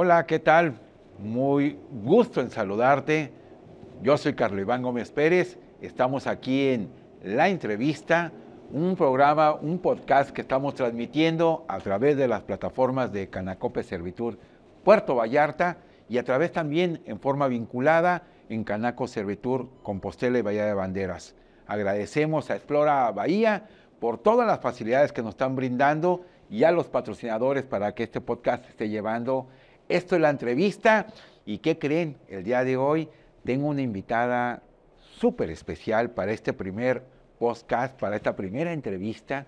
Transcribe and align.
Hola, 0.00 0.26
¿qué 0.26 0.38
tal? 0.38 0.78
Muy 1.18 1.76
gusto 1.90 2.40
en 2.40 2.50
saludarte. 2.50 3.32
Yo 4.00 4.16
soy 4.16 4.34
Carlos 4.34 4.60
Iván 4.60 4.80
Gómez 4.80 5.10
Pérez. 5.10 5.58
Estamos 5.80 6.28
aquí 6.28 6.68
en 6.68 6.88
La 7.24 7.48
Entrevista, 7.48 8.30
un 8.70 8.94
programa, 8.94 9.54
un 9.54 9.80
podcast 9.80 10.30
que 10.30 10.42
estamos 10.42 10.76
transmitiendo 10.76 11.64
a 11.66 11.80
través 11.80 12.16
de 12.16 12.28
las 12.28 12.42
plataformas 12.42 13.12
de 13.12 13.28
Canacope 13.28 13.82
Servitur 13.82 14.38
Puerto 14.84 15.16
Vallarta 15.16 15.78
y 16.08 16.18
a 16.18 16.22
través 16.22 16.52
también 16.52 17.02
en 17.04 17.18
forma 17.18 17.48
vinculada 17.48 18.22
en 18.48 18.62
Canaco 18.62 19.08
Servitur 19.08 19.68
Compostela 19.82 20.38
y 20.38 20.42
Bahía 20.42 20.64
de 20.64 20.74
Banderas. 20.74 21.34
Agradecemos 21.66 22.50
a 22.50 22.54
Explora 22.54 23.10
Bahía 23.10 23.66
por 23.98 24.18
todas 24.18 24.46
las 24.46 24.60
facilidades 24.60 25.12
que 25.12 25.22
nos 25.24 25.30
están 25.30 25.56
brindando 25.56 26.24
y 26.50 26.62
a 26.62 26.70
los 26.70 26.86
patrocinadores 26.86 27.64
para 27.64 27.96
que 27.96 28.04
este 28.04 28.20
podcast 28.20 28.64
esté 28.68 28.88
llevando. 28.88 29.48
Esto 29.88 30.16
es 30.16 30.20
la 30.20 30.28
entrevista 30.28 31.06
y 31.46 31.58
¿qué 31.58 31.78
creen? 31.78 32.18
El 32.28 32.44
día 32.44 32.62
de 32.62 32.76
hoy 32.76 33.08
tengo 33.42 33.68
una 33.68 33.80
invitada 33.80 34.62
súper 35.16 35.48
especial 35.48 36.10
para 36.10 36.32
este 36.32 36.52
primer 36.52 37.02
podcast, 37.38 37.98
para 37.98 38.16
esta 38.16 38.36
primera 38.36 38.74
entrevista. 38.74 39.46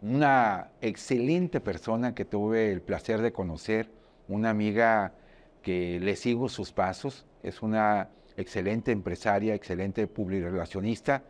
Una 0.00 0.68
excelente 0.80 1.60
persona 1.60 2.14
que 2.14 2.24
tuve 2.24 2.70
el 2.70 2.82
placer 2.82 3.20
de 3.20 3.32
conocer, 3.32 3.90
una 4.28 4.50
amiga 4.50 5.12
que 5.60 5.98
le 5.98 6.14
sigo 6.14 6.48
sus 6.48 6.70
pasos, 6.70 7.26
es 7.42 7.60
una 7.60 8.10
excelente 8.36 8.92
empresaria, 8.92 9.54
excelente 9.54 10.06
publirelacionista. 10.06 11.24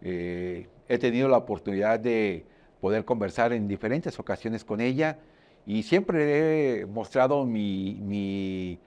Eh, 0.00 0.66
he 0.88 0.96
tenido 0.96 1.28
la 1.28 1.36
oportunidad 1.36 2.00
de 2.00 2.46
poder 2.80 3.04
conversar 3.04 3.52
en 3.52 3.68
diferentes 3.68 4.18
ocasiones 4.18 4.64
con 4.64 4.80
ella 4.80 5.18
y 5.66 5.82
siempre 5.84 6.80
he 6.80 6.86
mostrado 6.86 7.44
mi, 7.44 8.78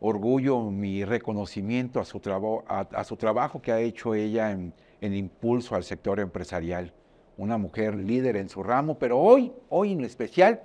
orgullo, 0.00 0.70
mi 0.70 1.04
reconocimiento 1.04 2.00
a 2.00 2.04
su, 2.04 2.20
a, 2.66 3.04
su, 3.04 3.16
trabajo 3.16 3.60
que 3.60 3.72
ha 3.72 3.80
hecho 3.80 4.14
ella 4.14 4.50
en, 4.50 4.72
en, 5.00 5.14
impulso 5.14 5.74
al 5.74 5.84
sector 5.84 6.20
empresarial. 6.20 6.92
Una 7.36 7.58
mujer 7.58 7.94
líder 7.94 8.36
en 8.36 8.48
su 8.48 8.62
ramo, 8.62 8.98
pero 8.98 9.18
hoy, 9.18 9.52
hoy 9.68 9.92
en 9.92 10.04
especial, 10.04 10.62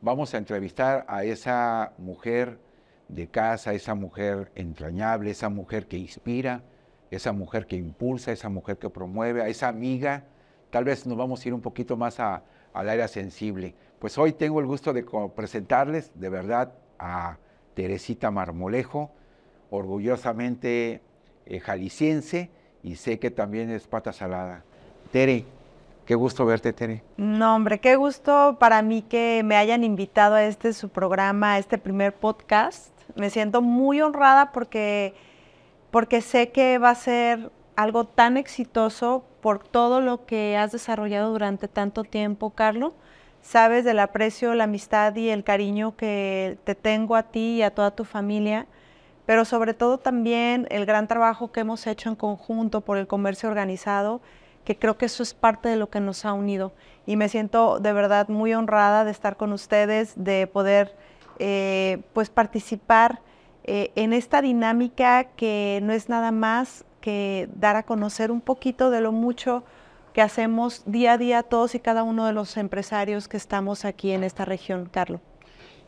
vamos 0.00 0.34
a 0.34 0.38
entrevistar 0.38 1.04
a 1.08 1.24
esa 1.24 1.94
mujer 1.98 2.58
de 3.08 3.28
casa, 3.28 3.72
esa 3.72 3.94
mujer 3.94 4.52
entrañable, 4.54 5.30
esa 5.30 5.48
mujer 5.48 5.86
que 5.86 5.98
inspira, 5.98 6.62
esa 7.10 7.32
mujer 7.32 7.66
que 7.66 7.76
impulsa, 7.76 8.32
esa 8.32 8.48
mujer 8.48 8.78
que 8.78 8.88
promueve, 8.88 9.42
a 9.42 9.48
esa 9.48 9.68
amiga. 9.68 10.24
Tal 10.70 10.84
vez 10.84 11.06
nos 11.06 11.16
vamos 11.16 11.44
a 11.44 11.48
ir 11.48 11.54
un 11.54 11.60
poquito 11.60 11.96
más 11.96 12.18
al 12.20 12.42
área 12.74 13.06
sensible. 13.08 13.74
Pues 14.02 14.18
hoy 14.18 14.32
tengo 14.32 14.58
el 14.58 14.66
gusto 14.66 14.92
de 14.92 15.06
presentarles 15.36 16.10
de 16.16 16.28
verdad 16.28 16.72
a 16.98 17.36
Teresita 17.74 18.32
Marmolejo, 18.32 19.12
orgullosamente 19.70 21.00
eh, 21.46 21.60
jalisciense 21.60 22.50
y 22.82 22.96
sé 22.96 23.20
que 23.20 23.30
también 23.30 23.70
es 23.70 23.86
pata 23.86 24.12
salada. 24.12 24.64
Tere, 25.12 25.44
qué 26.04 26.16
gusto 26.16 26.44
verte, 26.44 26.72
Tere. 26.72 27.04
No, 27.16 27.54
hombre, 27.54 27.78
qué 27.78 27.94
gusto 27.94 28.56
para 28.58 28.82
mí 28.82 29.02
que 29.02 29.42
me 29.44 29.54
hayan 29.54 29.84
invitado 29.84 30.34
a 30.34 30.42
este 30.46 30.72
su 30.72 30.88
programa, 30.88 31.52
a 31.52 31.58
este 31.58 31.78
primer 31.78 32.12
podcast. 32.12 32.88
Me 33.14 33.30
siento 33.30 33.62
muy 33.62 34.00
honrada 34.00 34.50
porque 34.50 35.14
porque 35.92 36.22
sé 36.22 36.50
que 36.50 36.78
va 36.78 36.90
a 36.90 36.96
ser 36.96 37.52
algo 37.76 38.04
tan 38.04 38.36
exitoso 38.36 39.22
por 39.40 39.62
todo 39.62 40.00
lo 40.00 40.26
que 40.26 40.56
has 40.56 40.72
desarrollado 40.72 41.30
durante 41.30 41.68
tanto 41.68 42.02
tiempo, 42.02 42.50
Carlos. 42.50 42.94
Sabes 43.42 43.84
del 43.84 43.98
aprecio, 43.98 44.54
la 44.54 44.64
amistad 44.64 45.14
y 45.16 45.28
el 45.28 45.42
cariño 45.42 45.96
que 45.96 46.58
te 46.62 46.76
tengo 46.76 47.16
a 47.16 47.24
ti 47.24 47.56
y 47.56 47.62
a 47.62 47.74
toda 47.74 47.90
tu 47.90 48.04
familia, 48.04 48.66
pero 49.26 49.44
sobre 49.44 49.74
todo 49.74 49.98
también 49.98 50.68
el 50.70 50.86
gran 50.86 51.08
trabajo 51.08 51.50
que 51.50 51.60
hemos 51.60 51.86
hecho 51.88 52.08
en 52.08 52.14
conjunto 52.14 52.82
por 52.82 52.96
el 52.98 53.08
comercio 53.08 53.48
organizado, 53.48 54.20
que 54.64 54.78
creo 54.78 54.96
que 54.96 55.06
eso 55.06 55.24
es 55.24 55.34
parte 55.34 55.68
de 55.68 55.76
lo 55.76 55.90
que 55.90 55.98
nos 55.98 56.24
ha 56.24 56.32
unido. 56.32 56.72
Y 57.04 57.16
me 57.16 57.28
siento 57.28 57.80
de 57.80 57.92
verdad 57.92 58.28
muy 58.28 58.54
honrada 58.54 59.04
de 59.04 59.10
estar 59.10 59.36
con 59.36 59.52
ustedes, 59.52 60.14
de 60.16 60.46
poder 60.46 60.94
eh, 61.40 62.00
pues 62.12 62.30
participar 62.30 63.20
eh, 63.64 63.90
en 63.96 64.12
esta 64.12 64.40
dinámica 64.40 65.24
que 65.24 65.80
no 65.82 65.92
es 65.92 66.08
nada 66.08 66.30
más 66.30 66.84
que 67.00 67.48
dar 67.56 67.74
a 67.74 67.82
conocer 67.82 68.30
un 68.30 68.40
poquito 68.40 68.90
de 68.90 69.00
lo 69.00 69.10
mucho 69.10 69.64
que 70.12 70.22
hacemos 70.22 70.82
día 70.86 71.12
a 71.12 71.18
día 71.18 71.42
todos 71.42 71.74
y 71.74 71.80
cada 71.80 72.02
uno 72.02 72.26
de 72.26 72.32
los 72.32 72.56
empresarios 72.56 73.28
que 73.28 73.36
estamos 73.36 73.84
aquí 73.84 74.12
en 74.12 74.24
esta 74.24 74.44
región, 74.44 74.88
Carlos. 74.90 75.20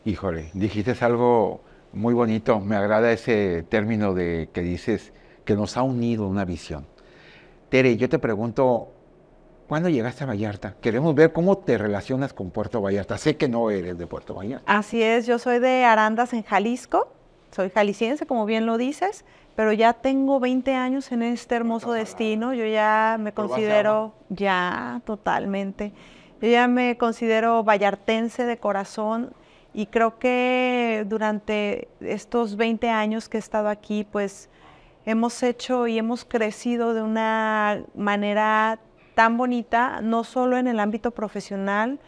Híjole, 0.03 0.51
dijiste 0.53 0.95
algo 1.01 1.61
muy 1.93 2.13
bonito, 2.13 2.59
me 2.59 2.75
agrada 2.75 3.11
ese 3.11 3.63
término 3.63 4.13
de 4.13 4.49
que 4.53 4.61
dices 4.61 5.13
que 5.45 5.55
nos 5.55 5.77
ha 5.77 5.83
unido 5.83 6.27
una 6.27 6.45
visión. 6.45 6.85
Tere, 7.69 7.97
yo 7.97 8.09
te 8.09 8.19
pregunto, 8.19 8.91
¿cuándo 9.67 9.89
llegaste 9.89 10.23
a 10.23 10.27
Vallarta? 10.27 10.75
Queremos 10.81 11.15
ver 11.15 11.31
cómo 11.31 11.57
te 11.57 11.77
relacionas 11.77 12.33
con 12.33 12.51
Puerto 12.51 12.81
Vallarta. 12.81 13.17
Sé 13.17 13.37
que 13.37 13.47
no 13.47 13.69
eres 13.69 13.97
de 13.97 14.07
Puerto 14.07 14.35
Vallarta. 14.35 14.77
Así 14.77 15.01
es, 15.01 15.25
yo 15.25 15.39
soy 15.39 15.59
de 15.59 15.85
Arandas 15.85 16.33
en 16.33 16.43
Jalisco, 16.43 17.14
soy 17.55 17.69
jalisciense, 17.69 18.25
como 18.25 18.45
bien 18.45 18.65
lo 18.65 18.77
dices, 18.77 19.23
pero 19.55 19.71
ya 19.71 19.93
tengo 19.93 20.41
20 20.41 20.73
años 20.73 21.13
en 21.13 21.23
este 21.23 21.55
hermoso 21.55 21.93
destino. 21.93 22.53
Yo 22.53 22.65
ya 22.65 23.15
me 23.17 23.33
considero, 23.33 24.13
ya 24.27 25.01
totalmente, 25.05 25.93
yo 26.41 26.49
ya 26.49 26.67
me 26.67 26.97
considero 26.97 27.63
vallartense 27.63 28.45
de 28.45 28.57
corazón 28.57 29.33
y 29.73 29.85
creo 29.85 30.19
que 30.19 31.05
durante 31.07 31.87
estos 32.01 32.57
20 32.57 32.89
años 32.89 33.29
que 33.29 33.37
he 33.37 33.39
estado 33.39 33.69
aquí, 33.69 34.03
pues 34.03 34.49
hemos 35.05 35.41
hecho 35.41 35.87
y 35.87 35.97
hemos 35.97 36.25
crecido 36.25 36.93
de 36.93 37.03
una 37.03 37.83
manera 37.95 38.79
tan 39.13 39.37
bonita, 39.37 40.01
no 40.01 40.25
solo 40.25 40.57
en 40.57 40.67
el 40.67 40.77
ámbito 40.77 41.11
profesional, 41.11 41.99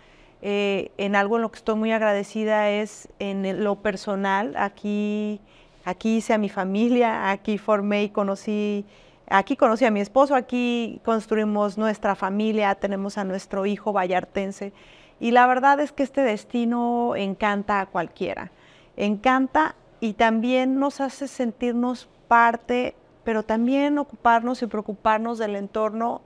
eh, 0.42 0.92
en 0.98 1.16
algo 1.16 1.38
en 1.38 1.42
lo 1.42 1.52
que 1.52 1.58
estoy 1.58 1.76
muy 1.76 1.92
agradecida 1.92 2.70
es 2.70 3.10
en 3.20 3.64
lo 3.64 3.76
personal. 3.76 4.54
Aquí, 4.58 5.42
aquí 5.86 6.18
hice 6.18 6.34
a 6.34 6.38
mi 6.38 6.50
familia, 6.50 7.32
aquí 7.32 7.58
formé 7.58 8.04
y 8.04 8.10
conocí, 8.10 8.86
aquí 9.30 9.56
conocí 9.56 9.86
a 9.86 9.92
mi 9.92 10.00
esposo, 10.00 10.36
aquí 10.36 11.02
construimos 11.04 11.78
nuestra 11.78 12.16
familia, 12.16 12.76
tenemos 12.76 13.18
a 13.18 13.24
nuestro 13.24 13.66
hijo 13.66 13.94
vallartense. 13.94 14.74
Y 15.20 15.32
la 15.32 15.48
verdad 15.48 15.80
es 15.80 15.92
que 15.92 16.04
este 16.04 16.22
destino 16.22 17.16
encanta 17.16 17.82
a 17.82 17.88
cualquiera. 17.88 18.52
Encanta 18.96 19.76
y 20.00 20.14
también 20.14 20.80
nos 20.80 21.02
hace 21.02 21.28
sentirnos 21.28 22.08
parte, 22.28 22.96
pero 23.24 23.44
también 23.44 23.98
ocuparnos 23.98 24.62
y 24.62 24.68
preocuparnos 24.68 25.40
del 25.40 25.56
entorno 25.56 26.22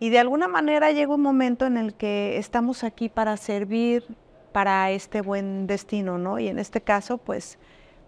y 0.00 0.08
de 0.08 0.18
alguna 0.18 0.48
manera 0.48 0.90
llega 0.90 1.14
un 1.14 1.20
momento 1.20 1.66
en 1.66 1.76
el 1.76 1.94
que 1.94 2.38
estamos 2.38 2.82
aquí 2.82 3.08
para 3.08 3.36
servir 3.36 4.04
para 4.50 4.90
este 4.90 5.20
buen 5.20 5.66
destino, 5.66 6.18
¿no? 6.18 6.38
Y 6.38 6.48
en 6.48 6.58
este 6.58 6.80
caso, 6.80 7.18
pues, 7.18 7.58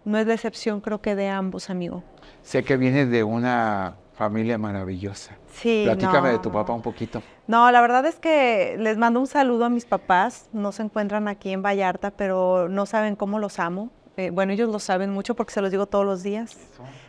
no 0.05 0.19
es 0.19 0.27
decepción 0.27 0.81
creo 0.81 1.01
que 1.01 1.15
de 1.15 1.29
ambos, 1.29 1.71
amigo. 1.71 2.03
Sé 2.43 2.65
que 2.65 2.77
vienes 2.77 3.11
de 3.11 3.23
una 3.23 3.97
familia 4.15 4.59
maravillosa. 4.59 5.37
Sí. 5.53 5.83
Platícame 5.85 6.31
de 6.31 6.39
tu 6.39 6.51
papá 6.51 6.73
un 6.73 6.83
poquito. 6.83 7.23
No, 7.47 7.71
la 7.71 7.81
verdad 7.81 8.07
es 8.07 8.17
que 8.17 8.77
les 8.79 8.97
mando 8.97 9.21
un 9.21 9.27
saludo 9.27 9.67
a 9.67 9.69
mis 9.69 9.85
papás. 9.85 10.49
No 10.53 10.73
se 10.73 10.83
encuentran 10.83 11.29
aquí 11.29 11.53
en 11.53 11.63
Vallarta, 11.63 12.11
pero 12.11 12.69
no 12.69 12.87
saben 12.87 13.17
cómo 13.17 13.39
los 13.39 13.59
amo. 13.59 13.91
Eh, 14.17 14.31
bueno, 14.31 14.53
ellos 14.53 14.69
lo 14.69 14.79
saben 14.79 15.11
mucho 15.11 15.35
porque 15.35 15.53
se 15.53 15.61
los 15.61 15.71
digo 15.71 15.87
todos 15.87 16.05
los 16.05 16.23
días. 16.23 16.57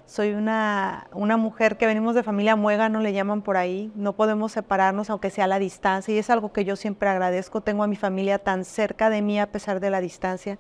Soy 0.06 0.34
una, 0.34 1.08
una 1.14 1.38
mujer 1.38 1.78
que 1.78 1.86
venimos 1.86 2.14
de 2.14 2.24
familia 2.24 2.56
muega, 2.56 2.90
no 2.90 3.00
le 3.00 3.14
llaman 3.14 3.42
por 3.42 3.58
ahí. 3.58 3.92
No 3.96 4.14
podemos 4.14 4.52
separarnos 4.52 5.10
aunque 5.10 5.30
sea 5.30 5.46
a 5.46 5.48
la 5.48 5.60
distancia 5.60 6.14
y 6.14 6.18
es 6.18 6.30
algo 6.30 6.52
que 6.52 6.66
yo 6.66 6.76
siempre 6.76 7.10
agradezco. 7.10 7.62
Tengo 7.62 7.84
a 7.84 7.88
mi 7.88 7.96
familia 7.96 8.40
tan 8.40 8.66
cerca 8.66 9.10
de 9.10 9.22
mí 9.22 9.40
a 9.40 9.52
pesar 9.52 9.80
de 9.80 9.90
la 9.90 10.02
distancia. 10.02 10.60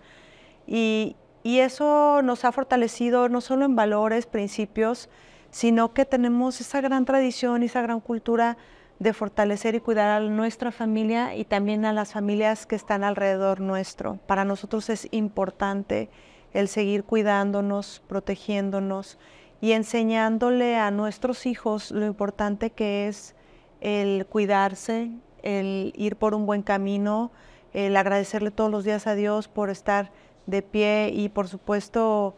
Y, 0.65 1.17
y 1.43 1.59
eso 1.59 2.21
nos 2.23 2.45
ha 2.45 2.51
fortalecido 2.51 3.27
no 3.27 3.41
solo 3.41 3.65
en 3.65 3.75
valores, 3.75 4.25
principios, 4.25 5.09
sino 5.51 5.93
que 5.93 6.05
tenemos 6.05 6.61
esa 6.61 6.81
gran 6.81 7.05
tradición 7.05 7.63
y 7.63 7.65
esa 7.65 7.81
gran 7.81 7.99
cultura 7.99 8.57
de 8.99 9.13
fortalecer 9.13 9.75
y 9.75 9.81
cuidar 9.81 10.09
a 10.09 10.19
nuestra 10.21 10.71
familia 10.71 11.35
y 11.35 11.43
también 11.43 11.83
a 11.85 11.93
las 11.93 12.13
familias 12.13 12.65
que 12.65 12.75
están 12.75 13.03
alrededor 13.03 13.59
nuestro. 13.59 14.19
Para 14.25 14.45
nosotros 14.45 14.89
es 14.89 15.07
importante 15.11 16.09
el 16.53 16.67
seguir 16.67 17.03
cuidándonos, 17.03 18.01
protegiéndonos 18.07 19.17
y 19.61 19.71
enseñándole 19.71 20.77
a 20.77 20.91
nuestros 20.91 21.45
hijos 21.45 21.91
lo 21.91 22.05
importante 22.05 22.69
que 22.69 23.07
es 23.07 23.35
el 23.81 24.25
cuidarse, 24.25 25.11
el 25.41 25.93
ir 25.95 26.15
por 26.15 26.35
un 26.35 26.45
buen 26.45 26.61
camino, 26.61 27.31
el 27.73 27.97
agradecerle 27.97 28.51
todos 28.51 28.69
los 28.69 28.83
días 28.83 29.07
a 29.07 29.15
Dios 29.15 29.47
por 29.47 29.69
estar 29.69 30.11
de 30.45 30.61
pie 30.61 31.11
y 31.13 31.29
por 31.29 31.47
supuesto 31.47 32.35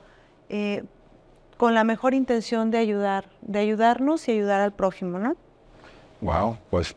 eh, 0.49 0.83
con 1.57 1.73
la 1.73 1.83
mejor 1.83 2.13
intención 2.13 2.71
de 2.71 2.77
ayudar, 2.77 3.29
de 3.41 3.59
ayudarnos 3.59 4.27
y 4.27 4.31
ayudar 4.31 4.61
al 4.61 4.73
prójimo, 4.73 5.19
¿no? 5.19 5.35
Wow, 6.21 6.57
pues 6.69 6.95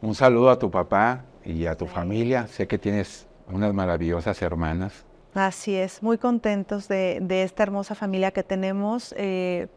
un 0.00 0.14
saludo 0.14 0.50
a 0.50 0.58
tu 0.58 0.70
papá 0.70 1.24
y 1.44 1.66
a 1.66 1.76
tu 1.76 1.86
familia. 1.86 2.46
Sé 2.46 2.66
que 2.66 2.78
tienes 2.78 3.26
unas 3.48 3.72
maravillosas 3.72 4.40
hermanas 4.42 5.04
Así 5.36 5.74
es, 5.74 6.02
muy 6.02 6.16
contentos 6.16 6.88
de, 6.88 7.20
esta 7.42 7.62
hermosa 7.62 7.94
familia 7.94 8.30
que 8.30 8.42
tenemos. 8.42 9.14
Eh, 9.18 9.68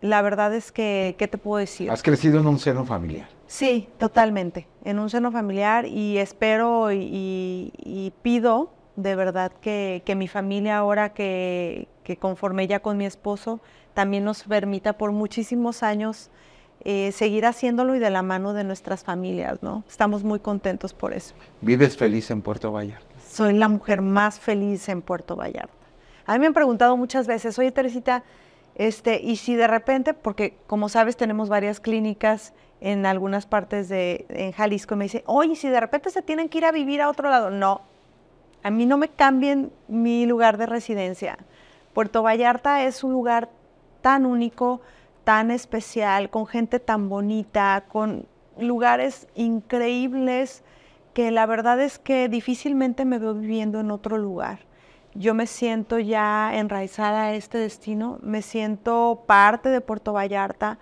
la 0.00 0.20
verdad 0.22 0.52
es 0.52 0.72
que, 0.72 1.14
¿qué 1.16 1.28
te 1.28 1.38
puedo 1.38 1.60
decir? 1.60 1.88
Has 1.88 2.02
crecido 2.02 2.40
en 2.40 2.48
un 2.48 2.58
seno 2.58 2.84
familiar. 2.84 3.28
Sí, 3.46 3.88
totalmente, 3.98 4.66
en 4.84 4.98
un 4.98 5.08
seno 5.08 5.30
familiar 5.30 5.86
y 5.86 6.18
espero 6.18 6.90
y, 6.92 8.12
pido 8.22 8.72
de 8.96 9.14
verdad 9.14 9.52
que, 9.60 10.02
mi 10.16 10.26
familia 10.26 10.78
ahora 10.78 11.14
que, 11.14 11.86
que, 12.02 12.16
conforme 12.16 12.66
ya 12.66 12.80
con 12.80 12.96
mi 12.96 13.06
esposo 13.06 13.60
también 13.94 14.24
nos 14.24 14.42
permita 14.42 14.94
por 14.94 15.12
muchísimos 15.12 15.84
años 15.84 16.28
eh, 16.80 17.12
seguir 17.12 17.46
haciéndolo 17.46 17.94
y 17.94 18.00
de 18.00 18.10
la 18.10 18.22
mano 18.22 18.52
de 18.52 18.64
nuestras 18.64 19.04
familias, 19.04 19.62
¿no? 19.62 19.84
Estamos 19.88 20.24
muy 20.24 20.40
contentos 20.40 20.92
por 20.92 21.14
eso. 21.14 21.34
¿Vives 21.60 21.96
feliz 21.96 22.30
en 22.32 22.42
Puerto 22.42 22.72
Vallarta? 22.72 23.13
Soy 23.34 23.52
la 23.52 23.66
mujer 23.66 24.00
más 24.00 24.38
feliz 24.38 24.88
en 24.88 25.02
Puerto 25.02 25.34
Vallarta. 25.34 25.74
A 26.24 26.34
mí 26.34 26.38
me 26.38 26.46
han 26.46 26.54
preguntado 26.54 26.96
muchas 26.96 27.26
veces, 27.26 27.58
oye 27.58 27.72
Teresita, 27.72 28.22
este, 28.76 29.20
y 29.20 29.34
si 29.34 29.56
de 29.56 29.66
repente, 29.66 30.14
porque 30.14 30.56
como 30.68 30.88
sabes 30.88 31.16
tenemos 31.16 31.48
varias 31.48 31.80
clínicas 31.80 32.52
en 32.80 33.06
algunas 33.06 33.46
partes 33.46 33.88
de 33.88 34.24
en 34.28 34.52
Jalisco, 34.52 34.94
me 34.94 35.06
dice, 35.06 35.24
oye, 35.26 35.56
si 35.56 35.68
de 35.68 35.80
repente 35.80 36.10
se 36.10 36.22
tienen 36.22 36.48
que 36.48 36.58
ir 36.58 36.64
a 36.64 36.70
vivir 36.70 37.02
a 37.02 37.08
otro 37.08 37.28
lado, 37.28 37.50
no, 37.50 37.80
a 38.62 38.70
mí 38.70 38.86
no 38.86 38.98
me 38.98 39.08
cambien 39.08 39.72
mi 39.88 40.26
lugar 40.26 40.56
de 40.56 40.66
residencia. 40.66 41.36
Puerto 41.92 42.22
Vallarta 42.22 42.84
es 42.84 43.02
un 43.02 43.10
lugar 43.10 43.48
tan 44.00 44.26
único, 44.26 44.80
tan 45.24 45.50
especial, 45.50 46.30
con 46.30 46.46
gente 46.46 46.78
tan 46.78 47.08
bonita, 47.08 47.82
con 47.88 48.28
lugares 48.60 49.26
increíbles, 49.34 50.62
que 51.14 51.30
la 51.30 51.46
verdad 51.46 51.80
es 51.80 51.98
que 51.98 52.28
difícilmente 52.28 53.04
me 53.04 53.18
veo 53.18 53.34
viviendo 53.34 53.80
en 53.80 53.90
otro 53.90 54.18
lugar. 54.18 54.58
Yo 55.14 55.32
me 55.32 55.46
siento 55.46 56.00
ya 56.00 56.50
enraizada 56.54 57.26
a 57.26 57.34
este 57.34 57.56
destino, 57.56 58.18
me 58.20 58.42
siento 58.42 59.22
parte 59.26 59.68
de 59.68 59.80
Puerto 59.80 60.12
Vallarta 60.12 60.78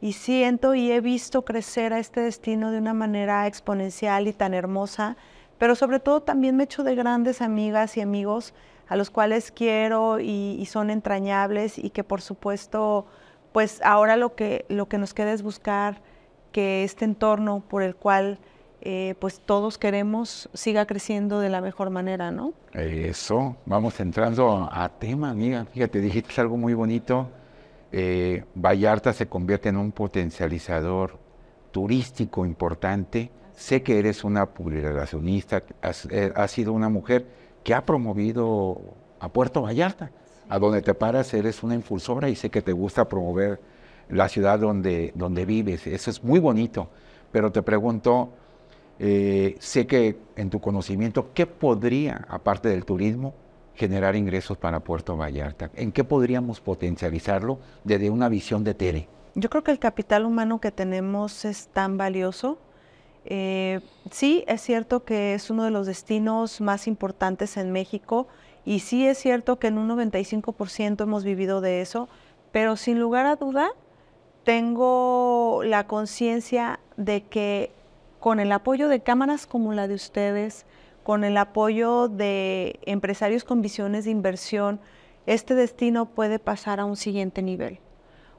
y 0.00 0.12
siento 0.12 0.76
y 0.76 0.92
he 0.92 1.00
visto 1.00 1.44
crecer 1.44 1.92
a 1.92 1.98
este 1.98 2.20
destino 2.20 2.70
de 2.70 2.78
una 2.78 2.94
manera 2.94 3.46
exponencial 3.48 4.28
y 4.28 4.32
tan 4.32 4.54
hermosa, 4.54 5.16
pero 5.58 5.74
sobre 5.74 5.98
todo 5.98 6.22
también 6.22 6.56
me 6.56 6.64
echo 6.64 6.84
de 6.84 6.94
grandes 6.94 7.42
amigas 7.42 7.96
y 7.96 8.00
amigos 8.00 8.54
a 8.88 8.96
los 8.96 9.10
cuales 9.10 9.50
quiero 9.50 10.20
y, 10.20 10.64
son 10.66 10.90
entrañables 10.90 11.76
y 11.78 11.90
que 11.90 12.04
por 12.04 12.20
supuesto, 12.20 13.06
pues 13.52 13.80
ahora 13.82 14.16
lo 14.16 14.34
que, 14.36 14.64
lo 14.68 14.86
que 14.88 14.98
nos 14.98 15.12
queda 15.12 15.32
es 15.32 15.42
buscar 15.42 16.02
que 16.52 16.84
este 16.84 17.04
entorno 17.04 17.64
por 17.68 17.82
el 17.82 17.96
cual 17.96 18.38
eh, 18.84 19.14
pues 19.20 19.38
todos 19.38 19.78
queremos 19.78 20.48
siga 20.54 20.86
creciendo 20.86 21.38
de 21.38 21.48
la 21.48 21.60
mejor 21.60 21.90
manera, 21.90 22.32
¿no? 22.32 22.52
Eso, 22.72 23.56
vamos 23.64 24.00
entrando 24.00 24.68
a 24.72 24.88
tema, 24.88 25.30
amiga. 25.30 25.64
Fíjate, 25.66 26.00
dijiste 26.00 26.40
algo 26.40 26.56
muy 26.56 26.74
bonito. 26.74 27.28
Eh, 27.92 28.44
Vallarta 28.56 29.12
se 29.12 29.28
convierte 29.28 29.68
en 29.68 29.76
un 29.76 29.92
potencializador 29.92 31.16
turístico 31.70 32.44
importante. 32.44 33.30
Sé 33.54 33.84
que 33.84 34.00
eres 34.00 34.24
una 34.24 34.46
publicacionista, 34.46 35.62
has, 35.80 36.06
eh, 36.06 36.32
has 36.34 36.50
sido 36.50 36.72
una 36.72 36.88
mujer 36.88 37.26
que 37.62 37.74
ha 37.74 37.86
promovido 37.86 38.80
a 39.20 39.28
Puerto 39.28 39.62
Vallarta. 39.62 40.10
A 40.48 40.58
donde 40.58 40.82
te 40.82 40.92
paras 40.92 41.32
eres 41.34 41.62
una 41.62 41.76
impulsora 41.76 42.28
y 42.28 42.34
sé 42.34 42.50
que 42.50 42.62
te 42.62 42.72
gusta 42.72 43.08
promover 43.08 43.60
la 44.08 44.28
ciudad 44.28 44.58
donde, 44.58 45.12
donde 45.14 45.46
vives. 45.46 45.86
Eso 45.86 46.10
es 46.10 46.24
muy 46.24 46.40
bonito. 46.40 46.88
Pero 47.30 47.52
te 47.52 47.62
pregunto, 47.62 48.32
eh, 48.98 49.56
sé 49.58 49.86
que 49.86 50.16
en 50.36 50.50
tu 50.50 50.60
conocimiento, 50.60 51.32
¿qué 51.34 51.46
podría, 51.46 52.26
aparte 52.28 52.68
del 52.68 52.84
turismo, 52.84 53.34
generar 53.74 54.16
ingresos 54.16 54.58
para 54.58 54.80
Puerto 54.80 55.16
Vallarta? 55.16 55.70
¿En 55.74 55.92
qué 55.92 56.04
podríamos 56.04 56.60
potencializarlo 56.60 57.58
desde 57.84 58.10
una 58.10 58.28
visión 58.28 58.64
de 58.64 58.74
Tere? 58.74 59.08
Yo 59.34 59.48
creo 59.48 59.64
que 59.64 59.70
el 59.70 59.78
capital 59.78 60.26
humano 60.26 60.60
que 60.60 60.70
tenemos 60.70 61.44
es 61.44 61.68
tan 61.68 61.96
valioso. 61.96 62.58
Eh, 63.24 63.80
sí, 64.10 64.44
es 64.46 64.60
cierto 64.60 65.04
que 65.04 65.34
es 65.34 65.48
uno 65.48 65.64
de 65.64 65.70
los 65.70 65.86
destinos 65.86 66.60
más 66.60 66.86
importantes 66.86 67.56
en 67.56 67.72
México 67.72 68.26
y 68.64 68.80
sí 68.80 69.06
es 69.06 69.18
cierto 69.18 69.58
que 69.58 69.68
en 69.68 69.78
un 69.78 69.88
95% 69.88 71.02
hemos 71.02 71.24
vivido 71.24 71.60
de 71.60 71.80
eso, 71.80 72.08
pero 72.50 72.76
sin 72.76 73.00
lugar 73.00 73.26
a 73.26 73.36
duda 73.36 73.70
tengo 74.44 75.62
la 75.64 75.86
conciencia 75.86 76.80
de 76.96 77.22
que 77.22 77.72
con 78.22 78.38
el 78.38 78.52
apoyo 78.52 78.86
de 78.86 79.00
cámaras 79.00 79.48
como 79.48 79.72
la 79.72 79.88
de 79.88 79.94
ustedes, 79.94 80.64
con 81.02 81.24
el 81.24 81.36
apoyo 81.36 82.06
de 82.06 82.78
empresarios 82.86 83.42
con 83.42 83.62
visiones 83.62 84.04
de 84.04 84.12
inversión, 84.12 84.78
este 85.26 85.56
destino 85.56 86.06
puede 86.06 86.38
pasar 86.38 86.78
a 86.78 86.84
un 86.84 86.94
siguiente 86.94 87.42
nivel. 87.42 87.80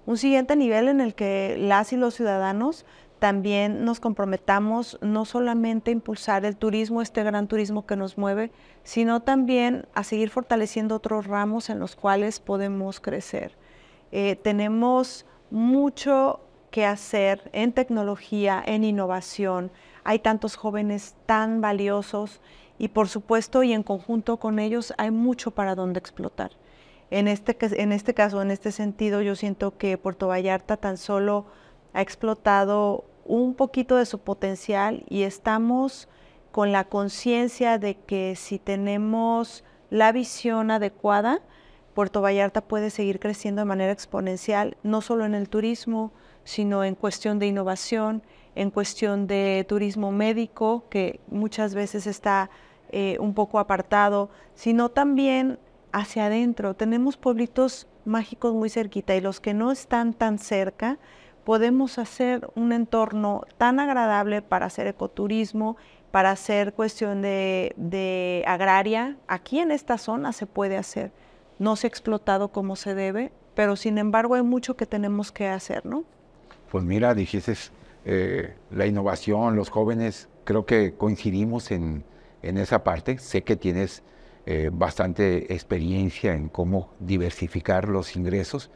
Un 0.06 0.18
siguiente 0.18 0.56
nivel 0.56 0.88
en 0.88 1.02
el 1.02 1.16
que 1.16 1.58
las 1.60 1.92
y 1.92 1.98
los 1.98 2.14
ciudadanos 2.14 2.86
también 3.20 3.84
nos 3.84 4.00
comprometamos 4.00 4.98
no 5.02 5.26
solamente 5.26 5.92
a 5.92 5.94
impulsar 5.96 6.46
el 6.46 6.56
turismo, 6.56 7.02
este 7.02 7.22
gran 7.22 7.50
turismo 7.50 7.86
que 7.86 7.98
nos 7.98 8.18
mueve, 8.18 8.54
sino 8.84 9.22
también 9.22 9.86
a 9.94 10.06
seguir 10.06 10.30
fortaleciendo 10.30 10.96
otros 10.96 11.28
ramos 11.28 11.70
en 11.70 11.80
los 11.80 11.98
cuales 11.98 12.40
podemos 12.40 13.02
crecer. 13.02 13.58
Eh, 14.14 14.38
tenemos 14.42 15.26
mucho 15.52 16.40
que 16.74 16.88
hacer 16.88 17.52
en 17.54 17.72
tecnología, 17.72 18.64
en 18.66 18.84
innovación. 18.84 19.72
Hay 20.04 20.18
tantos 20.18 20.56
jóvenes 20.56 21.14
tan 21.28 21.62
valiosos 21.62 22.42
y 22.80 22.88
por 22.88 23.10
supuesto 23.10 23.62
y 23.62 23.74
en 23.74 23.84
conjunto 23.84 24.38
con 24.38 24.58
ellos 24.58 24.92
hay 24.98 25.12
mucho 25.12 25.52
para 25.52 25.76
donde 25.76 26.00
explotar. 26.00 26.50
En 27.12 27.28
este, 27.28 27.56
en 27.80 27.92
este 27.92 28.16
caso, 28.16 28.42
en 28.42 28.50
este 28.50 28.72
sentido, 28.72 29.22
yo 29.22 29.36
siento 29.36 29.78
que 29.78 30.00
Puerto 30.00 30.30
Vallarta 30.30 30.76
tan 30.78 30.98
solo 30.98 31.46
ha 31.94 32.02
explotado 32.02 33.06
un 33.24 33.54
poquito 33.54 33.98
de 33.98 34.08
su 34.08 34.18
potencial 34.18 35.04
y 35.10 35.22
estamos 35.22 36.10
con 36.52 36.72
la 36.72 36.86
conciencia 36.86 37.78
de 37.78 37.98
que 37.98 38.36
si 38.36 38.58
tenemos 38.58 39.64
la 39.92 40.12
visión 40.12 40.72
adecuada, 40.72 41.44
Puerto 41.94 42.22
Vallarta 42.22 42.62
puede 42.62 42.90
seguir 42.90 43.20
creciendo 43.20 43.62
de 43.62 43.66
manera 43.66 43.92
exponencial, 43.92 44.76
no 44.82 45.02
solo 45.02 45.26
en 45.26 45.36
el 45.36 45.50
turismo, 45.50 46.12
sino 46.44 46.84
en 46.84 46.96
cuestión 46.96 47.40
de 47.40 47.48
innovación, 47.48 48.24
en 48.56 48.70
cuestión 48.70 49.28
de 49.28 49.66
turismo 49.68 50.12
médico, 50.12 50.86
que 50.90 51.20
muchas 51.28 51.74
veces 51.74 52.08
está 52.08 52.50
eh, 52.90 53.18
un 53.20 53.34
poco 53.34 53.60
apartado, 53.60 54.30
sino 54.56 54.90
también 54.90 55.60
hacia 55.92 56.26
adentro. 56.26 56.76
Tenemos 56.76 57.18
pueblitos 57.18 57.88
mágicos 58.06 58.54
muy 58.54 58.70
cerquita 58.70 59.16
y 59.16 59.22
los 59.22 59.40
que 59.40 59.54
no 59.54 59.72
están 59.72 60.14
tan 60.14 60.38
cerca, 60.40 61.00
podemos 61.44 61.98
hacer 61.98 62.50
un 62.56 62.72
entorno 62.72 63.42
tan 63.58 63.80
agradable 63.80 64.42
para 64.42 64.66
hacer 64.66 64.88
ecoturismo, 64.88 65.78
para 66.12 66.32
hacer 66.32 66.74
cuestión 66.74 67.22
de, 67.22 67.74
de 67.76 68.44
agraria. 68.48 69.18
Aquí 69.28 69.60
en 69.60 69.72
esta 69.72 69.98
zona 69.98 70.32
se 70.32 70.46
puede 70.46 70.78
hacer. 70.78 71.12
No 71.60 71.76
se 71.76 71.88
ha 71.88 71.90
explotado 71.90 72.50
como 72.50 72.76
se 72.76 72.96
debe, 72.96 73.32
pero 73.56 73.76
sin 73.76 73.98
embargo 73.98 74.36
hay 74.36 74.44
mucho 74.44 74.76
que 74.76 74.86
tenemos 74.86 75.32
que 75.32 75.48
hacer, 75.48 75.86
¿no? 75.86 76.04
Pues 76.74 76.84
mira, 76.86 77.14
dijiste 77.14 77.54
eh, 78.04 78.56
la 78.72 78.88
innovación, 78.88 79.56
los 79.56 79.70
jóvenes, 79.70 80.28
creo 80.44 80.66
que 80.66 80.96
coincidimos 80.96 81.70
en, 81.70 82.04
esa 82.42 82.84
parte. 82.84 83.20
Sé 83.20 83.44
que 83.44 83.56
tienes 83.56 84.02
eh, 84.48 84.72
bastante 84.74 85.54
experiencia 85.54 86.34
en 86.34 86.50
cómo 86.50 86.90
diversificar 87.00 87.88
los 87.88 88.16
ingresos. 88.16 88.72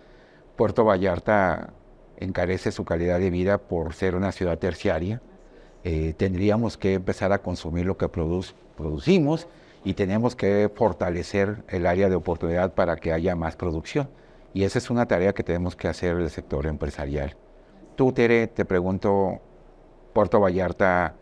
Puerto 0.56 0.86
Vallarta 0.86 1.74
encarece 2.18 2.72
su 2.72 2.86
calidad 2.86 3.20
de 3.20 3.32
vida 3.32 3.58
por 3.58 3.96
ser 3.96 4.14
una 4.14 4.32
ciudad 4.32 4.60
terciaria. 4.60 5.20
Eh, 5.84 6.14
tendríamos 6.16 6.78
que 6.78 6.94
empezar 6.94 7.34
a 7.34 7.40
consumir 7.40 7.88
lo 7.88 7.98
que 7.98 8.10
producimos 8.10 9.48
y 9.84 9.96
tenemos 9.96 10.36
que 10.36 10.70
fortalecer 10.76 11.64
el 11.68 11.88
área 11.88 12.10
de 12.10 12.16
oportunidad 12.16 12.76
para 12.76 12.98
que 12.98 13.12
haya 13.12 13.36
más 13.36 13.56
producción. 13.56 14.08
Y 14.54 14.66
esa 14.66 14.78
es 14.78 14.92
una 14.92 15.08
tarea 15.08 15.34
que 15.34 15.42
tenemos 15.42 15.76
que 15.76 15.88
hacer 15.88 16.18
el 16.18 16.30
sector 16.30 16.68
empresarial. 16.68 17.36
Tú, 17.98 18.12
Tere, 18.12 18.46
te 18.46 18.64
pregunto, 18.64 19.42
Puerto 20.14 20.40
Vallarta 20.40 21.16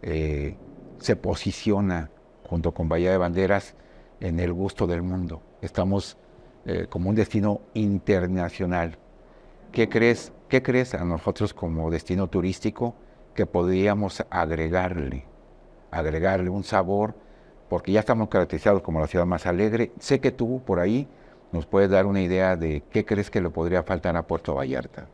eh, 0.00 0.56
se 0.98 1.16
posiciona 1.16 2.10
junto 2.48 2.72
con 2.72 2.88
Bahía 2.88 3.10
de 3.10 3.18
Banderas 3.18 3.74
en 4.20 4.40
el 4.40 4.54
gusto 4.54 4.86
del 4.86 5.02
mundo. 5.02 5.42
Estamos 5.60 6.16
eh, 6.64 6.86
como 6.88 7.10
un 7.10 7.14
destino 7.14 7.60
internacional. 7.74 8.96
¿Qué 9.70 9.90
crees, 9.90 10.32
¿Qué 10.48 10.62
crees 10.62 10.94
a 10.94 11.04
nosotros 11.04 11.52
como 11.52 11.90
destino 11.90 12.26
turístico 12.28 12.94
que 13.34 13.44
podríamos 13.44 14.24
agregarle? 14.30 15.26
Agregarle 15.90 16.48
un 16.48 16.64
sabor, 16.64 17.14
porque 17.68 17.92
ya 17.92 18.00
estamos 18.00 18.30
caracterizados 18.30 18.80
como 18.80 18.98
la 18.98 19.08
ciudad 19.08 19.26
más 19.26 19.44
alegre. 19.44 19.92
Sé 19.98 20.20
que 20.20 20.30
tú 20.30 20.62
por 20.64 20.80
ahí 20.80 21.06
nos 21.52 21.66
puedes 21.66 21.90
dar 21.90 22.06
una 22.06 22.22
idea 22.22 22.56
de 22.56 22.82
qué 22.90 23.04
crees 23.04 23.30
que 23.30 23.42
le 23.42 23.50
podría 23.50 23.82
faltar 23.82 24.16
a 24.16 24.26
Puerto 24.26 24.54
Vallarta. 24.54 25.06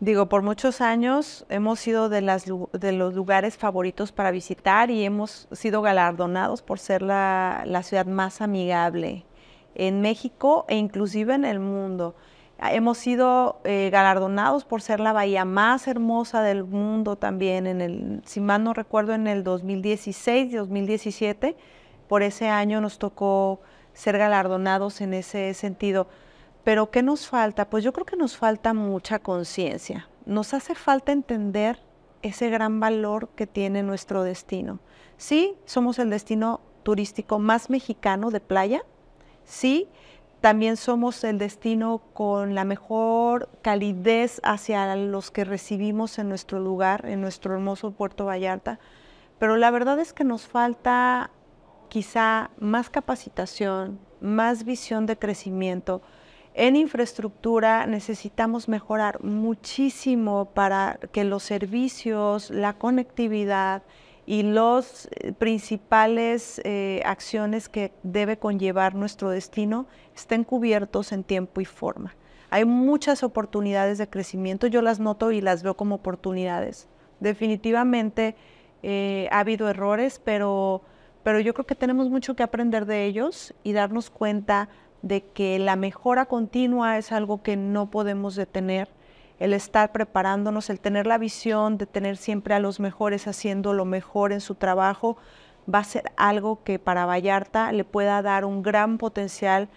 Digo, 0.00 0.28
por 0.28 0.42
muchos 0.42 0.80
años 0.80 1.44
hemos 1.48 1.80
sido 1.80 2.08
de, 2.08 2.20
las, 2.20 2.46
los 2.46 3.14
lugares 3.14 3.56
favoritos 3.56 4.12
para 4.12 4.30
visitar 4.30 4.92
y 4.92 5.04
hemos 5.04 5.48
sido 5.50 5.82
galardonados 5.82 6.62
por 6.62 6.78
ser 6.78 7.02
la, 7.02 7.64
la 7.66 7.82
ciudad 7.82 8.06
más 8.06 8.40
amigable 8.40 9.24
en 9.74 10.00
México 10.00 10.66
e 10.68 10.76
inclusive 10.76 11.34
en 11.34 11.44
el 11.44 11.58
mundo. 11.58 12.14
Hemos 12.60 12.98
sido 12.98 13.60
eh, 13.64 13.88
galardonados 13.90 14.64
por 14.64 14.82
ser 14.82 15.00
la 15.00 15.12
bahía 15.12 15.44
más 15.44 15.86
hermosa 15.88 16.42
del 16.42 16.64
mundo 16.64 17.16
también, 17.16 17.66
en 17.66 17.80
el, 17.80 18.22
si 18.24 18.40
mal 18.40 18.64
no 18.64 18.74
recuerdo, 18.74 19.14
en 19.14 19.26
el 19.26 19.42
2016 19.42 20.52
y 20.52 20.56
2017. 20.56 21.56
Por 22.08 22.22
ese 22.22 22.48
año 22.48 22.80
nos 22.80 22.98
tocó 22.98 23.60
ser 23.94 24.18
galardonados 24.18 25.00
en 25.00 25.14
ese 25.14 25.54
sentido. 25.54 26.08
Pero 26.64 26.90
¿qué 26.90 27.02
nos 27.02 27.28
falta? 27.28 27.70
Pues 27.70 27.84
yo 27.84 27.92
creo 27.92 28.06
que 28.06 28.16
nos 28.16 28.36
falta 28.36 28.74
mucha 28.74 29.18
conciencia. 29.18 30.08
Nos 30.26 30.54
hace 30.54 30.74
falta 30.74 31.12
entender 31.12 31.80
ese 32.22 32.50
gran 32.50 32.80
valor 32.80 33.28
que 33.30 33.46
tiene 33.46 33.82
nuestro 33.82 34.22
destino. 34.22 34.80
Sí, 35.16 35.56
somos 35.64 35.98
el 35.98 36.10
destino 36.10 36.60
turístico 36.82 37.38
más 37.38 37.70
mexicano 37.70 38.30
de 38.30 38.40
playa. 38.40 38.82
Sí, 39.44 39.88
también 40.40 40.76
somos 40.76 41.24
el 41.24 41.38
destino 41.38 42.00
con 42.12 42.54
la 42.54 42.64
mejor 42.64 43.48
calidez 43.62 44.40
hacia 44.44 44.94
los 44.94 45.30
que 45.32 45.44
recibimos 45.44 46.18
en 46.18 46.28
nuestro 46.28 46.60
lugar, 46.60 47.06
en 47.06 47.20
nuestro 47.20 47.54
hermoso 47.54 47.90
Puerto 47.90 48.26
Vallarta. 48.26 48.78
Pero 49.38 49.56
la 49.56 49.70
verdad 49.70 49.98
es 49.98 50.12
que 50.12 50.24
nos 50.24 50.46
falta 50.46 51.30
quizá 51.88 52.50
más 52.58 52.88
capacitación, 52.88 53.98
más 54.20 54.64
visión 54.64 55.06
de 55.06 55.18
crecimiento. 55.18 56.02
En 56.60 56.74
infraestructura 56.74 57.86
necesitamos 57.86 58.68
mejorar 58.68 59.22
muchísimo 59.22 60.46
para 60.54 60.98
que 61.12 61.22
los 61.22 61.44
servicios, 61.44 62.50
la 62.50 62.72
conectividad, 62.72 63.84
y 64.26 64.42
las 64.42 65.08
eh, 65.12 65.32
principales 65.32 66.60
eh, 66.64 67.00
acciones 67.06 67.68
que 67.68 67.92
debe 68.02 68.38
conllevar 68.38 68.96
nuestro 68.96 69.30
destino 69.30 69.86
estén 70.16 70.42
cubiertos 70.42 71.12
en 71.12 71.22
tiempo 71.22 71.60
y 71.60 71.64
forma. 71.64 72.16
Hay 72.50 72.64
muchas 72.64 73.22
oportunidades 73.22 73.96
de 73.96 74.10
crecimiento, 74.10 74.66
yo 74.66 74.82
las 74.82 74.98
noto 74.98 75.30
y 75.30 75.40
las 75.40 75.62
veo 75.62 75.76
como 75.76 75.94
oportunidades. 75.94 76.88
Definitivamente 77.20 78.34
eh, 78.82 79.28
ha 79.30 79.38
habido 79.38 79.70
errores, 79.70 80.20
pero, 80.22 80.82
pero 81.22 81.38
yo 81.38 81.54
creo 81.54 81.66
que 81.66 81.76
tenemos 81.76 82.10
mucho 82.10 82.34
que 82.34 82.42
aprender 82.42 82.84
de 82.84 83.06
ellos 83.06 83.54
y 83.62 83.72
darnos 83.72 84.10
cuenta 84.10 84.68
de 85.02 85.22
que 85.22 85.58
la 85.58 85.76
mejora 85.76 86.26
continua 86.26 86.98
es 86.98 87.12
algo 87.12 87.42
que 87.42 87.56
no 87.56 87.90
podemos 87.90 88.36
detener 88.36 88.88
el 89.38 89.52
estar 89.52 89.92
preparándonos, 89.92 90.68
el 90.70 90.80
tener 90.80 91.06
la 91.06 91.18
visión 91.18 91.78
de 91.78 91.86
tener 91.86 92.16
siempre 92.16 92.54
a 92.54 92.58
los 92.58 92.80
mejores 92.80 93.28
haciendo 93.28 93.72
lo 93.72 93.84
mejor 93.84 94.32
en 94.32 94.40
su 94.40 94.56
trabajo, 94.56 95.16
va 95.72 95.80
a 95.80 95.84
ser 95.84 96.10
algo 96.16 96.62
que 96.64 96.78
para 96.78 97.06
Vallarta 97.06 97.70
le 97.72 97.84
pueda 97.84 98.20
dar 98.22 98.44
un 98.44 98.62
gran 98.62 98.98
potencial, 98.98 99.68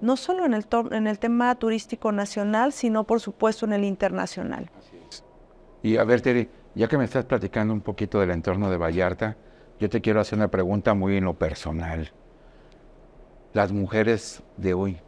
no 0.00 0.16
solo 0.16 0.46
en 0.46 0.54
el, 0.54 0.64
en 0.92 1.06
el 1.06 1.18
tema 1.18 1.54
turístico 1.56 2.12
nacional, 2.12 2.72
sino 2.72 3.04
por 3.04 3.20
supuesto 3.20 3.66
en 3.66 3.74
el 3.74 3.84
internacional. 3.84 4.70
Y 5.82 5.96
a 5.96 6.04
ver, 6.04 6.20
Terry, 6.20 6.48
ya 6.74 6.88
que 6.88 6.96
me 6.96 7.04
estás 7.04 7.24
platicando 7.24 7.74
un 7.74 7.80
poquito 7.80 8.20
del 8.20 8.30
entorno 8.30 8.70
de 8.70 8.76
Vallarta, 8.76 9.36
yo 9.78 9.88
te 9.88 10.00
quiero 10.00 10.20
hacer 10.20 10.38
una 10.38 10.48
pregunta 10.48 10.94
muy 10.94 11.16
en 11.16 11.24
lo 11.24 11.34
personal. 11.34 12.12
Las 13.52 13.72
mujeres 13.72 14.42
de 14.56 14.74
hoy, 14.74 14.98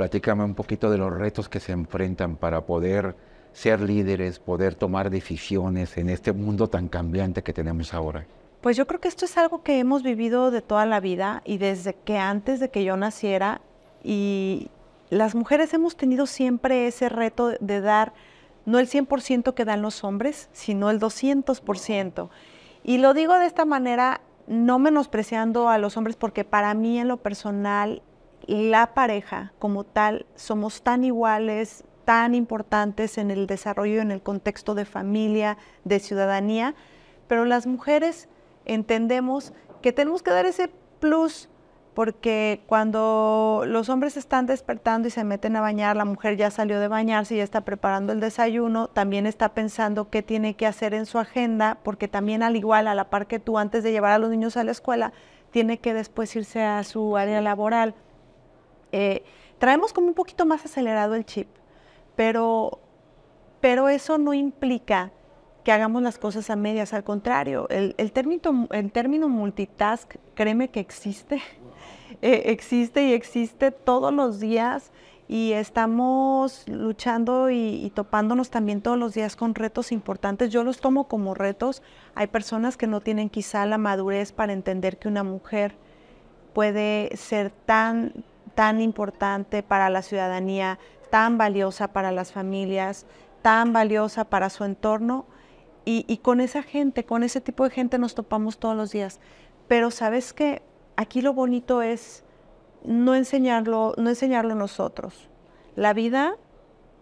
Platícame 0.00 0.44
un 0.44 0.54
poquito 0.54 0.90
de 0.90 0.96
los 0.96 1.12
retos 1.12 1.50
que 1.50 1.60
se 1.60 1.72
enfrentan 1.72 2.36
para 2.36 2.62
poder 2.62 3.14
ser 3.52 3.82
líderes, 3.82 4.38
poder 4.38 4.74
tomar 4.74 5.10
decisiones 5.10 5.98
en 5.98 6.08
este 6.08 6.32
mundo 6.32 6.70
tan 6.70 6.88
cambiante 6.88 7.42
que 7.42 7.52
tenemos 7.52 7.92
ahora. 7.92 8.24
Pues 8.62 8.78
yo 8.78 8.86
creo 8.86 8.98
que 8.98 9.08
esto 9.08 9.26
es 9.26 9.36
algo 9.36 9.62
que 9.62 9.78
hemos 9.78 10.02
vivido 10.02 10.50
de 10.50 10.62
toda 10.62 10.86
la 10.86 11.00
vida 11.00 11.42
y 11.44 11.58
desde 11.58 11.92
que 11.92 12.16
antes 12.16 12.60
de 12.60 12.70
que 12.70 12.82
yo 12.82 12.96
naciera 12.96 13.60
y 14.02 14.70
las 15.10 15.34
mujeres 15.34 15.74
hemos 15.74 15.98
tenido 15.98 16.26
siempre 16.26 16.86
ese 16.86 17.10
reto 17.10 17.50
de 17.60 17.82
dar 17.82 18.14
no 18.64 18.78
el 18.78 18.88
100% 18.88 19.52
que 19.52 19.66
dan 19.66 19.82
los 19.82 20.02
hombres, 20.02 20.48
sino 20.54 20.88
el 20.88 20.98
200%. 20.98 22.30
Y 22.84 22.96
lo 22.96 23.12
digo 23.12 23.38
de 23.38 23.44
esta 23.44 23.66
manera, 23.66 24.22
no 24.50 24.80
menospreciando 24.80 25.68
a 25.68 25.78
los 25.78 25.96
hombres, 25.96 26.16
porque 26.16 26.44
para 26.44 26.74
mí 26.74 26.98
en 26.98 27.06
lo 27.06 27.18
personal 27.18 28.02
la 28.46 28.94
pareja 28.94 29.52
como 29.60 29.84
tal 29.84 30.26
somos 30.34 30.82
tan 30.82 31.04
iguales, 31.04 31.84
tan 32.04 32.34
importantes 32.34 33.16
en 33.16 33.30
el 33.30 33.46
desarrollo, 33.46 34.00
en 34.00 34.10
el 34.10 34.22
contexto 34.22 34.74
de 34.74 34.84
familia, 34.84 35.56
de 35.84 36.00
ciudadanía, 36.00 36.74
pero 37.28 37.44
las 37.44 37.68
mujeres 37.68 38.28
entendemos 38.64 39.52
que 39.82 39.92
tenemos 39.92 40.24
que 40.24 40.32
dar 40.32 40.46
ese 40.46 40.68
plus 40.98 41.48
porque 41.94 42.62
cuando 42.66 43.64
los 43.66 43.88
hombres 43.88 44.16
están 44.16 44.46
despertando 44.46 45.08
y 45.08 45.10
se 45.10 45.24
meten 45.24 45.56
a 45.56 45.60
bañar, 45.60 45.96
la 45.96 46.04
mujer 46.04 46.36
ya 46.36 46.50
salió 46.50 46.78
de 46.78 46.88
bañarse 46.88 47.34
y 47.34 47.38
ya 47.38 47.44
está 47.44 47.62
preparando 47.62 48.12
el 48.12 48.20
desayuno, 48.20 48.88
también 48.88 49.26
está 49.26 49.54
pensando 49.54 50.08
qué 50.08 50.22
tiene 50.22 50.54
que 50.54 50.66
hacer 50.66 50.94
en 50.94 51.06
su 51.06 51.18
agenda, 51.18 51.78
porque 51.82 52.06
también 52.06 52.42
al 52.42 52.56
igual, 52.56 52.86
a 52.86 52.94
la 52.94 53.10
par 53.10 53.26
que 53.26 53.40
tú, 53.40 53.58
antes 53.58 53.82
de 53.82 53.92
llevar 53.92 54.12
a 54.12 54.18
los 54.18 54.30
niños 54.30 54.56
a 54.56 54.64
la 54.64 54.70
escuela, 54.70 55.12
tiene 55.50 55.78
que 55.78 55.92
después 55.92 56.34
irse 56.36 56.62
a 56.62 56.82
su 56.84 57.16
área 57.16 57.40
laboral. 57.40 57.94
Eh, 58.92 59.24
traemos 59.58 59.92
como 59.92 60.06
un 60.06 60.14
poquito 60.14 60.46
más 60.46 60.64
acelerado 60.64 61.16
el 61.16 61.24
chip, 61.26 61.48
pero, 62.14 62.80
pero 63.60 63.88
eso 63.88 64.16
no 64.16 64.32
implica 64.32 65.10
que 65.64 65.72
hagamos 65.72 66.02
las 66.02 66.18
cosas 66.18 66.50
a 66.50 66.56
medias, 66.56 66.94
al 66.94 67.04
contrario, 67.04 67.68
el, 67.68 67.94
el, 67.98 68.12
término, 68.12 68.68
el 68.70 68.90
término 68.92 69.28
multitask, 69.28 70.14
créeme 70.34 70.68
que 70.70 70.80
existe, 70.80 71.42
eh, 72.22 72.42
existe 72.46 73.04
y 73.04 73.12
existe 73.12 73.70
todos 73.70 74.12
los 74.12 74.40
días 74.40 74.92
y 75.28 75.52
estamos 75.52 76.64
luchando 76.68 77.50
y, 77.50 77.56
y, 77.56 77.90
topándonos 77.90 78.50
también 78.50 78.82
todos 78.82 78.98
los 78.98 79.14
días 79.14 79.36
con 79.36 79.54
retos 79.54 79.92
importantes. 79.92 80.50
Yo 80.50 80.64
los 80.64 80.80
tomo 80.80 81.06
como 81.06 81.34
retos. 81.34 81.82
Hay 82.16 82.26
personas 82.26 82.76
que 82.76 82.88
no 82.88 83.00
tienen 83.00 83.30
quizá 83.30 83.64
la 83.66 83.78
madurez 83.78 84.32
para 84.32 84.52
entender 84.52 84.98
que 84.98 85.06
una 85.06 85.22
mujer 85.22 85.76
puede 86.52 87.16
ser 87.16 87.50
tan, 87.50 88.24
tan 88.54 88.80
importante 88.80 89.62
para 89.62 89.90
la 89.90 90.02
ciudadanía, 90.02 90.78
tan 91.10 91.38
valiosa 91.38 91.92
para 91.92 92.12
las 92.12 92.32
familias, 92.32 93.06
tan 93.42 93.72
valiosa 93.72 94.24
para 94.24 94.50
su 94.50 94.64
entorno. 94.64 95.26
Y, 95.92 96.18
con 96.18 96.40
esa 96.40 96.62
gente, 96.62 97.04
con 97.04 97.24
ese 97.24 97.40
tipo 97.40 97.64
de 97.64 97.70
gente 97.70 97.98
nos 97.98 98.14
topamos 98.14 98.58
todos 98.58 98.76
los 98.76 98.92
días. 98.92 99.18
Pero 99.66 99.90
sabes 99.90 100.32
que 100.32 100.62
aquí 101.00 101.22
lo 101.22 101.32
bonito 101.32 101.80
es 101.80 102.22
no 102.84 103.14
enseñarlo, 103.14 103.94
no 103.96 104.10
enseñarlo 104.10 104.54
nosotros. 104.54 105.30
La 105.74 105.94
vida, 105.94 106.36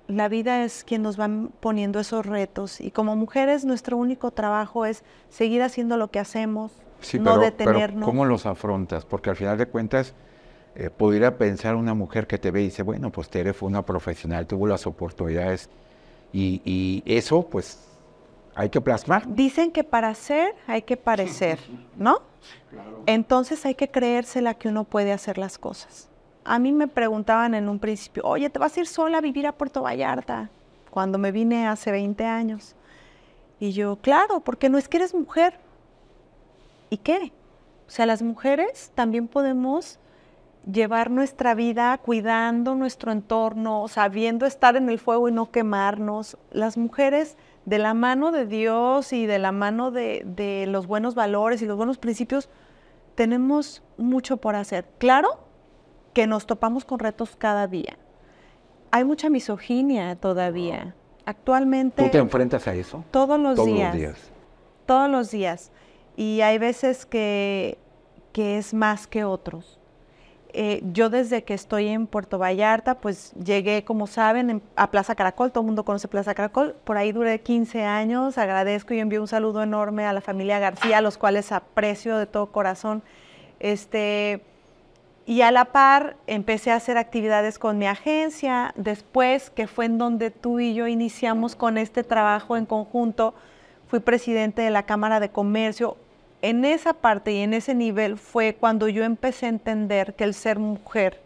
la 0.06 0.28
vida 0.28 0.64
es 0.64 0.84
quien 0.84 1.02
nos 1.02 1.18
va 1.18 1.28
poniendo 1.58 1.98
esos 1.98 2.24
retos. 2.24 2.80
Y 2.80 2.92
como 2.92 3.16
mujeres, 3.16 3.64
nuestro 3.64 3.96
único 3.96 4.30
trabajo 4.30 4.86
es 4.86 5.02
seguir 5.30 5.62
haciendo 5.62 5.96
lo 5.96 6.12
que 6.12 6.20
hacemos, 6.20 6.70
no 7.20 7.38
detenernos. 7.38 8.04
¿Cómo 8.04 8.24
los 8.24 8.46
afrontas? 8.46 9.04
Porque 9.04 9.30
al 9.30 9.36
final 9.36 9.58
de 9.58 9.66
cuentas, 9.66 10.14
eh, 10.76 10.90
pudiera 10.90 11.36
pensar 11.36 11.74
una 11.74 11.94
mujer 11.94 12.28
que 12.28 12.38
te 12.38 12.52
ve 12.52 12.60
y 12.60 12.64
dice, 12.66 12.84
bueno, 12.84 13.10
pues 13.10 13.28
Tere 13.28 13.52
fue 13.52 13.68
una 13.68 13.84
profesional, 13.84 14.46
tuvo 14.46 14.68
las 14.68 14.86
oportunidades 14.86 15.68
y, 16.32 17.02
eso 17.04 17.48
pues 17.50 17.87
hay 18.58 18.70
que 18.70 18.80
plasmar. 18.80 19.22
Dicen 19.32 19.70
que 19.70 19.84
para 19.84 20.12
ser 20.16 20.56
hay 20.66 20.82
que 20.82 20.96
parecer, 20.96 21.60
¿no? 21.96 22.22
Entonces 23.06 23.64
hay 23.64 23.76
que 23.76 23.88
creérsela 23.88 24.54
que 24.54 24.68
uno 24.68 24.82
puede 24.82 25.12
hacer 25.12 25.38
las 25.38 25.58
cosas. 25.58 26.08
A 26.44 26.58
mí 26.58 26.72
me 26.72 26.88
preguntaban 26.88 27.54
en 27.54 27.68
un 27.68 27.78
principio, 27.78 28.24
oye, 28.24 28.50
¿te 28.50 28.58
vas 28.58 28.76
a 28.76 28.80
ir 28.80 28.88
sola 28.88 29.18
a 29.18 29.20
vivir 29.20 29.46
a 29.46 29.52
Puerto 29.52 29.82
Vallarta? 29.82 30.50
Cuando 30.90 31.18
me 31.18 31.30
vine 31.30 31.68
hace 31.68 31.92
20 31.92 32.24
años. 32.24 32.74
Y 33.60 33.70
yo, 33.72 33.96
claro, 33.96 34.40
porque 34.40 34.68
no 34.68 34.76
es 34.76 34.88
que 34.88 34.96
eres 34.96 35.14
mujer. 35.14 35.54
¿Y 36.90 36.96
qué? 36.96 37.32
O 37.86 37.90
sea, 37.90 38.06
las 38.06 38.22
mujeres 38.22 38.90
también 38.96 39.28
podemos 39.28 40.00
llevar 40.70 41.12
nuestra 41.12 41.54
vida 41.54 41.96
cuidando 41.98 42.74
nuestro 42.74 43.12
entorno, 43.12 43.86
sabiendo 43.86 44.46
estar 44.46 44.74
en 44.74 44.88
el 44.88 44.98
fuego 44.98 45.28
y 45.28 45.32
no 45.32 45.52
quemarnos. 45.52 46.36
Las 46.50 46.76
mujeres 46.76 47.36
de 47.68 47.78
la 47.78 47.92
mano 47.92 48.32
de 48.32 48.46
Dios 48.46 49.12
y 49.12 49.26
de 49.26 49.38
la 49.38 49.52
mano 49.52 49.90
de, 49.90 50.64
los 50.68 50.86
buenos 50.86 51.14
valores 51.14 51.60
y 51.60 51.66
los 51.66 51.76
buenos 51.76 51.98
principios, 51.98 52.48
tenemos 53.14 53.82
mucho 53.98 54.38
por 54.38 54.56
hacer. 54.56 54.86
Claro 54.96 55.40
que 56.14 56.26
nos 56.26 56.46
topamos 56.46 56.86
con 56.86 56.98
retos 56.98 57.36
cada 57.36 57.66
día. 57.66 57.98
Hay 58.90 59.04
mucha 59.04 59.28
misoginia 59.28 60.16
todavía. 60.16 60.94
Actualmente... 61.26 62.04
¿Tú 62.04 62.10
te 62.10 62.18
enfrentas 62.18 62.66
a 62.66 62.74
eso? 62.74 63.04
Todos 63.10 63.38
los 63.38 63.62
días. 63.62 63.92
Los 63.92 64.00
días. 64.00 64.32
Todos 64.86 65.10
los 65.10 65.30
días. 65.30 65.70
Y 66.16 66.40
hay 66.40 66.56
veces 66.56 67.04
que, 67.04 67.76
que 68.32 68.56
es 68.56 68.72
más 68.72 69.06
que 69.06 69.24
otros 69.24 69.77
eh, 70.60 70.82
yo 70.92 71.08
desde 71.08 71.44
que 71.44 71.54
estoy 71.54 71.86
en 71.86 72.08
Puerto 72.08 72.36
Vallarta, 72.36 72.96
pues 72.96 73.32
llegué, 73.34 73.84
como 73.84 74.08
saben, 74.08 74.60
a 74.74 74.90
Plaza 74.90 75.14
Caracol, 75.14 75.52
todo 75.52 75.62
el 75.62 75.66
mundo 75.66 75.84
conoce 75.84 76.08
Plaza 76.08 76.34
Caracol, 76.34 76.74
por 76.82 76.96
ahí 76.96 77.12
duré 77.12 77.40
15 77.42 77.84
años, 77.84 78.38
agradezco 78.38 78.92
y 78.92 78.98
envío 78.98 79.20
un 79.20 79.28
saludo 79.28 79.62
enorme 79.62 80.04
a 80.04 80.12
la 80.12 80.20
familia 80.20 80.58
García, 80.58 80.98
a 80.98 81.00
los 81.00 81.16
cuales 81.16 81.52
aprecio 81.52 82.18
de 82.18 82.26
todo 82.26 82.46
corazón. 82.46 83.04
Este, 83.60 84.42
y 85.26 85.42
a 85.42 85.52
la 85.52 85.66
par 85.66 86.16
empecé 86.26 86.72
a 86.72 86.74
hacer 86.74 86.98
actividades 86.98 87.60
con 87.60 87.78
mi 87.78 87.86
agencia, 87.86 88.74
después 88.74 89.50
que 89.50 89.68
fue 89.68 89.84
en 89.84 89.96
donde 89.96 90.32
tú 90.32 90.58
y 90.58 90.74
yo 90.74 90.88
iniciamos 90.88 91.54
con 91.54 91.78
este 91.78 92.02
trabajo 92.02 92.56
en 92.56 92.66
conjunto, 92.66 93.32
fui 93.86 94.00
presidente 94.00 94.62
de 94.62 94.70
la 94.70 94.82
Cámara 94.82 95.20
de 95.20 95.28
Comercio, 95.28 95.96
en 96.42 96.64
esa 96.64 96.92
parte 96.92 97.32
y 97.32 97.38
en 97.38 97.54
ese 97.54 97.74
nivel 97.74 98.16
fue 98.16 98.54
cuando 98.54 98.88
yo 98.88 99.04
empecé 99.04 99.46
a 99.46 99.50
entender 99.50 100.14
que 100.14 100.24
el 100.24 100.34
ser 100.34 100.58
mujer 100.58 101.20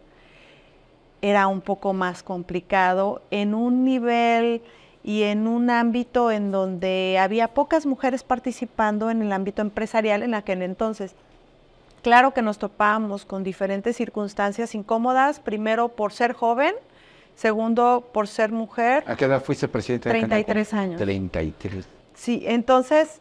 era 1.20 1.46
un 1.46 1.60
poco 1.60 1.92
más 1.92 2.22
complicado 2.22 3.22
en 3.30 3.54
un 3.54 3.84
nivel 3.84 4.62
y 5.04 5.22
en 5.22 5.46
un 5.46 5.70
ámbito 5.70 6.30
en 6.30 6.50
donde 6.50 7.18
había 7.20 7.48
pocas 7.48 7.86
mujeres 7.86 8.22
participando 8.22 9.10
en 9.10 9.22
el 9.22 9.32
ámbito 9.32 9.62
empresarial 9.62 10.22
en 10.22 10.34
aquel 10.34 10.62
entonces. 10.62 11.14
Claro 12.02 12.34
que 12.34 12.42
nos 12.42 12.58
topábamos 12.58 13.24
con 13.24 13.44
diferentes 13.44 13.96
circunstancias 13.96 14.74
incómodas, 14.74 15.38
primero 15.38 15.88
por 15.88 16.12
ser 16.12 16.32
joven, 16.32 16.74
segundo 17.36 18.08
por 18.12 18.26
ser 18.26 18.50
mujer. 18.50 19.04
¿A 19.06 19.16
qué 19.16 19.26
edad 19.26 19.42
fuiste 19.42 19.68
presidente? 19.68 20.10
33 20.10 20.74
años. 20.74 21.00
33. 21.00 21.86
Sí, 22.14 22.42
entonces 22.46 23.20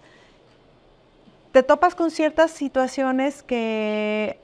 te 1.51 1.63
topas 1.63 1.95
con 1.95 2.11
ciertas 2.11 2.51
situaciones 2.51 3.43
que 3.43 4.39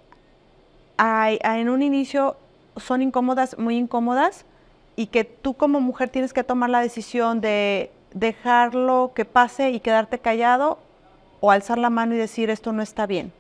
en 0.98 1.70
un 1.70 1.82
inicio 1.82 2.36
son 2.76 3.02
incómodas, 3.02 3.58
muy 3.58 3.78
incómodas, 3.78 4.46
y 4.96 5.08
que 5.08 5.24
tú 5.24 5.54
como 5.54 5.80
mujer 5.80 6.10
tienes 6.10 6.34
que 6.34 6.44
tomar 6.44 6.70
la 6.70 6.82
decisión 6.82 7.40
de 7.40 7.92
dejarlo 8.14 9.12
que 9.16 9.26
pase 9.26 9.70
y 9.70 9.80
quedarte 9.80 10.20
callado 10.20 10.80
o 11.40 11.52
alzar 11.52 11.78
la 11.78 11.92
mano 11.92 12.16
y 12.16 12.18
decir 12.18 12.50
esto 12.50 12.74
no 12.74 12.82
está 12.82 13.06
bien. 13.06 13.32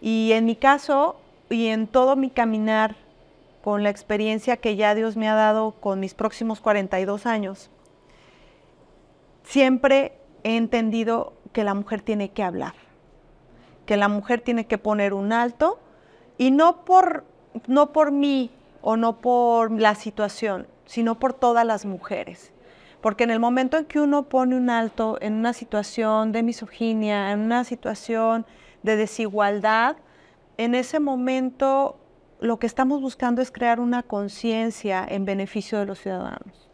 Y 0.00 0.32
en 0.32 0.46
mi 0.46 0.56
caso 0.56 1.20
y 1.50 1.66
en 1.66 1.86
todo 1.86 2.16
mi 2.16 2.30
caminar 2.30 2.96
con 3.62 3.82
la 3.82 3.90
experiencia 3.90 4.56
que 4.56 4.76
ya 4.76 4.94
Dios 4.94 5.16
me 5.16 5.28
ha 5.28 5.34
dado 5.34 5.72
con 5.72 6.00
mis 6.00 6.14
próximos 6.14 6.60
42 6.60 7.26
años, 7.26 7.70
siempre 9.44 10.12
he 10.42 10.56
entendido 10.56 11.34
que 11.52 11.64
la 11.64 11.74
mujer 11.74 12.00
tiene 12.00 12.30
que 12.30 12.42
hablar 12.42 12.87
que 13.88 13.96
la 13.96 14.08
mujer 14.08 14.42
tiene 14.42 14.66
que 14.66 14.76
poner 14.76 15.14
un 15.14 15.32
alto 15.32 15.80
y 16.36 16.50
no 16.50 16.84
por, 16.84 17.24
no 17.66 17.90
por 17.94 18.12
mí 18.12 18.50
o 18.82 18.98
no 18.98 19.22
por 19.22 19.72
la 19.72 19.94
situación, 19.94 20.66
sino 20.84 21.18
por 21.18 21.32
todas 21.32 21.64
las 21.64 21.86
mujeres. 21.86 22.52
Porque 23.00 23.24
en 23.24 23.30
el 23.30 23.40
momento 23.40 23.78
en 23.78 23.86
que 23.86 23.98
uno 23.98 24.24
pone 24.24 24.56
un 24.56 24.68
alto 24.68 25.16
en 25.22 25.32
una 25.32 25.54
situación 25.54 26.32
de 26.32 26.42
misoginia, 26.42 27.32
en 27.32 27.40
una 27.40 27.64
situación 27.64 28.44
de 28.82 28.96
desigualdad, 28.96 29.96
en 30.58 30.74
ese 30.74 31.00
momento 31.00 31.98
lo 32.40 32.58
que 32.58 32.66
estamos 32.66 33.00
buscando 33.00 33.40
es 33.40 33.50
crear 33.50 33.80
una 33.80 34.02
conciencia 34.02 35.02
en 35.08 35.24
beneficio 35.24 35.78
de 35.78 35.86
los 35.86 35.98
ciudadanos. 35.98 36.68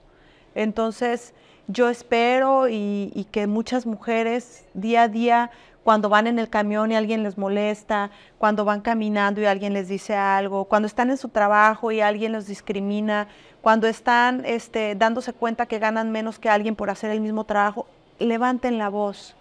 Entonces, 0.57 1.33
yo 1.69 1.89
espero 1.89 2.69
y, 2.69 3.13
y, 3.15 3.25
que 3.31 3.47
muchas 3.47 3.87
mujeres 3.87 4.67
día 4.75 5.03
a 5.03 5.09
día 5.09 5.51
cuando 5.85 6.09
van 6.09 6.27
en 6.27 6.39
el 6.39 6.49
camión 6.49 6.91
y 6.91 6.97
alguien 6.97 7.23
les 7.23 7.37
molesta, 7.37 8.11
cuando 8.39 8.65
van 8.65 8.81
caminando 8.81 9.41
y 9.41 9.45
alguien 9.45 9.75
les 9.75 9.87
dice 9.87 10.17
algo, 10.17 10.65
cuando 10.65 10.87
están 10.87 11.11
en 11.11 11.19
su 11.19 11.29
trabajo 11.29 11.93
y 11.93 12.01
alguien 12.01 12.33
los 12.33 12.47
discrimina, 12.47 13.29
cuando 13.61 13.87
están 13.87 14.45
este, 14.47 14.95
dándose 14.95 15.35
cuenta 15.35 15.67
que 15.67 15.79
ganan 15.79 16.11
menos 16.11 16.39
que 16.39 16.49
alguien 16.49 16.75
por 16.75 16.89
hacer 16.89 17.11
el 17.11 17.21
mismo 17.21 17.45
trabajo, 17.45 17.87
levanten 18.19 18.79
la 18.79 18.89
voz. 18.89 19.37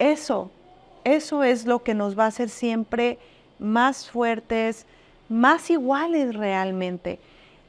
Eso, 0.00 0.50
eso 1.04 1.44
es 1.44 1.66
lo 1.66 1.82
que 1.84 1.94
nos 1.94 2.18
va 2.18 2.24
a 2.24 2.28
hacer 2.28 2.48
siempre 2.48 3.18
más 3.60 4.10
fuertes, 4.10 4.86
más 5.28 5.70
iguales 5.70 6.34
realmente. 6.34 7.20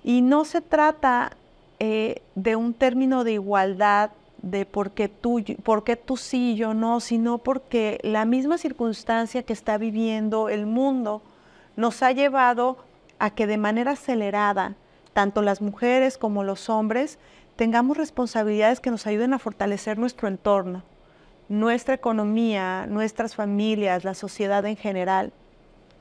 Y 0.04 0.22
no 0.22 0.44
se 0.44 0.62
trata 0.62 1.38
eh, 1.80 2.24
de 2.34 2.56
un 2.56 2.74
término 2.74 3.24
de 3.24 3.34
igualdad 3.34 4.10
de 4.42 4.66
por 4.66 4.92
qué, 4.92 5.10
tú, 5.10 5.44
por 5.64 5.84
tú 5.84 6.18
sí 6.18 6.56
yo 6.56 6.74
no, 6.74 7.00
sino 7.00 7.40
porque 7.40 8.00
la 8.04 8.26
misma 8.26 8.58
circunstancia 8.58 9.44
que 9.44 9.54
está 9.54 9.78
viviendo 9.78 10.50
el 10.50 10.66
mundo 10.66 11.22
nos 11.76 12.04
ha 12.04 12.12
llevado 12.12 12.78
a 13.20 13.32
que 13.32 13.48
de 13.48 13.58
manera 13.58 13.92
acelerada, 13.92 14.76
tanto 15.14 15.42
las 15.42 15.62
mujeres 15.62 16.18
como 16.18 16.44
los 16.44 16.70
hombres, 16.70 17.18
tengamos 17.56 17.98
responsabilidades 17.98 18.80
que 18.80 18.92
nos 18.92 19.08
ayuden 19.08 19.34
a 19.34 19.40
fortalecer 19.40 19.98
nuestro 19.98 20.28
entorno, 20.28 20.84
nuestra 21.50 21.96
economía, 21.96 22.86
nuestras 22.88 23.36
familias, 23.36 24.04
la 24.04 24.14
sociedad 24.14 24.66
en 24.66 24.76
general, 24.76 25.34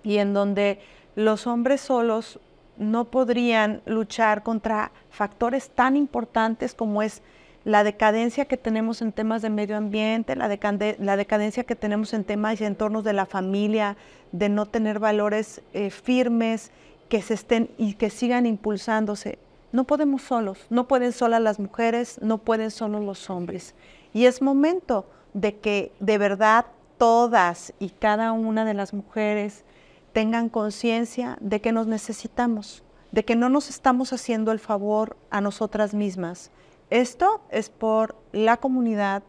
y 0.03 0.19
en 0.19 0.35
donde 0.35 0.81
los 1.15 1.47
hombres 1.47 1.81
solos 1.81 2.39
no 2.77 3.07
podrían 3.07 3.81
luchar 3.87 4.43
contra 4.43 4.93
factores 5.11 5.71
tan 5.71 5.97
importantes 5.97 6.75
como 6.75 7.03
es 7.03 7.23
la 7.67 7.83
decadencia 7.83 8.45
que 8.45 8.57
tenemos 8.57 9.03
en 9.03 9.11
temas 9.11 9.43
de 9.43 9.51
medio 9.51 9.77
ambiente, 9.77 10.37
la, 10.37 10.47
decadencia 10.47 11.65
que 11.65 11.75
tenemos 11.75 12.15
en 12.15 12.23
temas 12.23 12.61
y 12.61 12.65
entornos 12.65 13.03
de 13.03 13.13
la 13.13 13.27
familia, 13.27 13.97
de 14.31 14.49
no 14.49 14.67
tener 14.67 15.01
valores 15.01 15.63
eh, 15.73 15.91
firmes 15.91 16.71
que 17.09 17.21
se 17.23 17.35
estén 17.35 17.69
y 17.77 17.95
que 17.95 18.09
sigan 18.09 18.47
impulsándose. 18.47 19.41
No 19.73 19.83
podemos 19.83 20.23
solos, 20.23 20.65
no 20.71 20.87
pueden 20.87 21.11
solas 21.13 21.43
las 21.43 21.59
mujeres, 21.59 22.21
no 22.23 22.39
pueden 22.39 22.71
solos 22.71 23.05
los 23.05 23.29
hombres. 23.31 23.75
Y 24.15 24.27
es 24.27 24.43
momento 24.43 25.05
de 25.35 25.59
que 25.59 25.91
de 25.99 26.19
verdad 26.19 26.67
todas 26.99 27.75
y 27.81 27.89
cada 27.91 28.31
una 28.31 28.65
de 28.65 28.75
las 28.75 28.95
mujeres 28.95 29.65
tengan 30.13 30.51
conciencia 30.51 31.37
de 31.41 31.61
que 31.61 31.73
nos 31.73 31.89
necesitamos, 31.89 32.85
de 33.11 33.25
que 33.25 33.35
no 33.35 33.49
nos 33.49 33.71
estamos 33.71 34.13
haciendo 34.13 34.53
el 34.53 34.61
favor 34.61 35.17
a 35.31 35.41
nosotras 35.41 35.95
mismas, 35.95 36.53
esto 36.91 37.41
es 37.51 37.69
por 37.71 38.17
la 38.33 38.57
comunidad, 38.59 39.23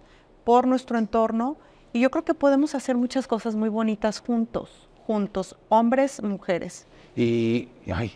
por 0.44 0.68
nuestro 0.68 0.98
entorno, 0.98 1.58
y 1.94 2.00
yo 2.00 2.12
creo 2.12 2.24
que 2.24 2.34
podemos 2.34 2.76
hacer 2.76 2.96
muchas 2.96 3.28
cosas 3.28 3.56
muy 3.56 3.70
bonitas 3.70 4.20
juntos, 4.20 4.88
juntos, 5.06 5.56
hombres, 5.70 6.22
mujeres. 6.22 6.86
Y, 7.16 7.70
ay, 7.92 8.14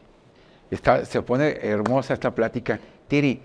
se 1.04 1.22
pone 1.22 1.58
hermosa 1.62 2.14
esta 2.14 2.34
plática. 2.34 2.80
Tiri, 3.08 3.42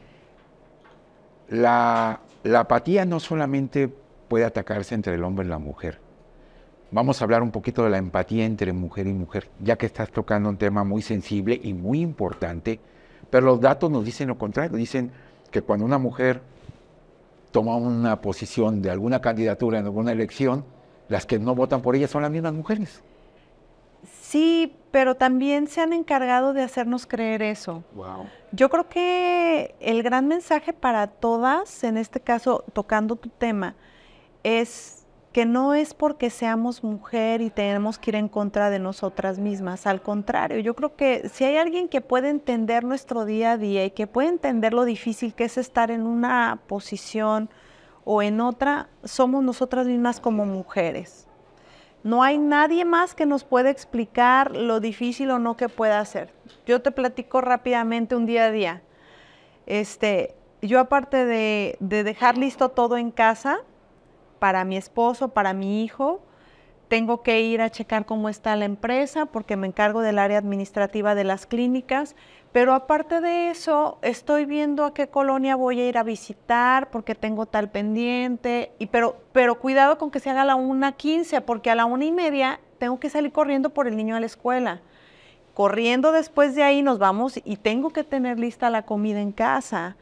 la, 1.48 2.20
la 2.44 2.60
apatía 2.60 3.04
no 3.04 3.20
solamente 3.20 3.88
puede 4.28 4.44
atacarse 4.44 4.94
entre 4.94 5.14
el 5.14 5.24
hombre 5.24 5.46
y 5.46 5.48
la 5.48 5.58
mujer. 5.58 5.98
Vamos 6.90 7.20
a 7.20 7.24
hablar 7.24 7.42
un 7.42 7.50
poquito 7.50 7.82
de 7.84 7.90
la 7.90 7.98
empatía 7.98 8.44
entre 8.44 8.72
mujer 8.72 9.06
y 9.06 9.12
mujer, 9.12 9.48
ya 9.60 9.76
que 9.76 9.86
estás 9.86 10.10
tocando 10.10 10.48
un 10.48 10.56
tema 10.56 10.84
muy 10.84 11.02
sensible 11.02 11.58
y 11.60 11.74
muy 11.74 12.00
importante, 12.00 12.78
pero 13.28 13.46
los 13.46 13.60
datos 13.60 13.90
nos 13.90 14.04
dicen 14.04 14.28
lo 14.28 14.38
contrario, 14.38 14.76
dicen 14.76 15.10
que 15.50 15.62
cuando 15.62 15.84
una 15.84 15.98
mujer 15.98 16.42
toma 17.50 17.76
una 17.76 18.20
posición 18.20 18.82
de 18.82 18.90
alguna 18.90 19.20
candidatura 19.20 19.78
en 19.78 19.86
alguna 19.86 20.12
elección, 20.12 20.64
las 21.08 21.26
que 21.26 21.38
no 21.38 21.54
votan 21.54 21.82
por 21.82 21.96
ella 21.96 22.08
son 22.08 22.22
las 22.22 22.30
mismas 22.30 22.52
mujeres. 22.52 23.02
Sí, 24.20 24.76
pero 24.90 25.14
también 25.14 25.66
se 25.66 25.80
han 25.80 25.92
encargado 25.92 26.52
de 26.52 26.62
hacernos 26.62 27.06
creer 27.06 27.42
eso. 27.42 27.82
Yo 28.52 28.68
creo 28.68 28.88
que 28.88 29.74
el 29.80 30.02
gran 30.02 30.28
mensaje 30.28 30.72
para 30.72 31.06
todas, 31.06 31.84
en 31.84 31.96
este 31.96 32.20
caso 32.20 32.64
tocando 32.72 33.16
tu 33.16 33.28
tema, 33.28 33.74
es 34.42 35.05
que 35.36 35.44
no 35.44 35.74
es 35.74 35.92
porque 35.92 36.30
seamos 36.30 36.82
mujer 36.82 37.42
y 37.42 37.50
tenemos 37.50 37.98
que 37.98 38.10
ir 38.10 38.14
en 38.14 38.26
contra 38.26 38.70
de 38.70 38.78
nosotras 38.78 39.38
mismas, 39.38 39.86
al 39.86 40.00
contrario, 40.00 40.60
yo 40.60 40.74
creo 40.74 40.96
que 40.96 41.28
si 41.28 41.44
hay 41.44 41.58
alguien 41.58 41.90
que 41.90 42.00
puede 42.00 42.30
entender 42.30 42.84
nuestro 42.84 43.26
día 43.26 43.52
a 43.52 43.58
día 43.58 43.84
y 43.84 43.90
que 43.90 44.06
puede 44.06 44.28
entender 44.28 44.72
lo 44.72 44.86
difícil 44.86 45.34
que 45.34 45.44
es 45.44 45.58
estar 45.58 45.90
en 45.90 46.06
una 46.06 46.60
posición 46.66 47.50
o 48.06 48.22
en 48.22 48.40
otra, 48.40 48.88
somos 49.04 49.44
nosotras 49.44 49.86
mismas 49.86 50.20
como 50.20 50.46
mujeres. 50.46 51.28
No 52.02 52.22
hay 52.22 52.38
nadie 52.38 52.86
más 52.86 53.14
que 53.14 53.26
nos 53.26 53.44
pueda 53.44 53.68
explicar 53.68 54.56
lo 54.56 54.80
difícil 54.80 55.30
o 55.30 55.38
no 55.38 55.54
que 55.54 55.68
pueda 55.68 56.00
hacer. 56.00 56.32
Yo 56.64 56.80
te 56.80 56.92
platico 56.92 57.42
rápidamente 57.42 58.16
un 58.16 58.24
día 58.24 58.46
a 58.46 58.50
día. 58.50 58.82
Este, 59.66 60.34
yo 60.62 60.80
aparte 60.80 61.26
de, 61.26 61.76
de 61.80 62.04
dejar 62.04 62.38
listo 62.38 62.70
todo 62.70 62.96
en 62.96 63.10
casa, 63.10 63.58
para 64.38 64.64
mi 64.64 64.76
esposo, 64.76 65.28
para 65.28 65.52
mi 65.52 65.84
hijo. 65.84 66.20
Tengo 66.88 67.22
que 67.22 67.40
ir 67.40 67.60
a 67.60 67.70
checar 67.70 68.06
cómo 68.06 68.28
está 68.28 68.54
la 68.54 68.64
empresa 68.64 69.26
porque 69.26 69.56
me 69.56 69.66
encargo 69.66 70.02
del 70.02 70.20
área 70.20 70.38
administrativa 70.38 71.14
de 71.16 71.24
las 71.24 71.46
clínicas. 71.46 72.14
Pero 72.52 72.74
aparte 72.74 73.20
de 73.20 73.50
eso, 73.50 73.98
estoy 74.02 74.44
viendo 74.44 74.84
a 74.84 74.94
qué 74.94 75.08
colonia 75.08 75.56
voy 75.56 75.80
a 75.80 75.88
ir 75.88 75.98
a 75.98 76.04
visitar 76.04 76.90
porque 76.90 77.14
tengo 77.14 77.46
tal 77.46 77.70
pendiente. 77.70 78.72
Y 78.78 78.86
pero, 78.86 79.16
pero 79.32 79.58
cuidado 79.58 79.98
con 79.98 80.10
que 80.10 80.20
se 80.20 80.30
haga 80.30 80.42
a 80.42 80.44
la 80.46 80.56
1.15 80.56 81.42
porque 81.42 81.70
a 81.70 81.74
la 81.74 81.86
una 81.86 82.04
y 82.04 82.12
media 82.12 82.60
tengo 82.78 83.00
que 83.00 83.10
salir 83.10 83.32
corriendo 83.32 83.70
por 83.70 83.88
el 83.88 83.96
niño 83.96 84.16
a 84.16 84.20
la 84.20 84.26
escuela. 84.26 84.80
corriendo 85.54 86.12
después 86.12 86.54
de 86.54 86.62
ahí 86.62 86.82
nos 86.82 86.98
vamos 86.98 87.40
y 87.42 87.56
tengo 87.56 87.90
que 87.90 88.04
tener 88.04 88.38
lista 88.38 88.68
la 88.68 88.82
comida 88.84 89.20
en 89.20 89.32
casa 89.32 89.96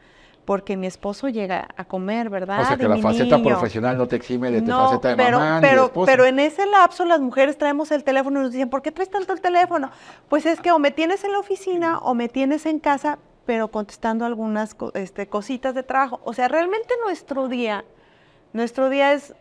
porque 0.45 0.77
mi 0.77 0.87
esposo 0.87 1.27
llega 1.27 1.67
a 1.75 1.85
comer, 1.85 2.29
¿verdad? 2.29 2.61
O 2.61 2.65
sea 2.65 2.77
que 2.77 2.87
la 2.87 2.97
faceta 2.97 3.41
profesional 3.41 3.97
no 3.97 4.07
te 4.07 4.15
exime 4.15 4.51
de 4.51 4.61
tu 4.61 4.71
faceta 4.71 5.09
de 5.09 5.15
pero, 5.15 5.39
mamá 5.39 5.59
pero, 5.59 5.91
ni 5.93 5.99
de 6.01 6.05
Pero 6.05 6.25
en 6.25 6.39
ese 6.39 6.65
lapso 6.67 7.03
las 7.03 7.19
mujeres 7.19 7.57
traemos 7.57 7.91
el 7.91 8.03
teléfono 8.03 8.39
y 8.39 8.43
nos 8.43 8.51
dicen, 8.51 8.69
¿por 8.69 8.81
qué 8.81 8.91
traes 8.91 9.09
tanto 9.09 9.33
el 9.33 9.41
teléfono? 9.41 9.89
Pues 10.29 10.45
es 10.45 10.61
que 10.61 10.71
o 10.71 10.79
me 10.79 10.91
tienes 10.91 11.23
en 11.23 11.31
la 11.31 11.39
oficina 11.39 11.97
o 11.99 12.13
me 12.13 12.29
tienes 12.29 12.65
en 12.65 12.79
casa, 12.79 13.17
pero 13.45 13.69
contestando 13.69 14.25
algunas 14.25 14.75
este, 14.93 15.27
cositas 15.27 15.73
de 15.73 15.83
trabajo. 15.83 16.21
O 16.23 16.33
sea, 16.33 16.47
realmente 16.47 16.93
nuestro 17.03 17.47
día, 17.47 17.83
nuestro 18.53 18.89
día 18.89 19.13
es 19.13 19.33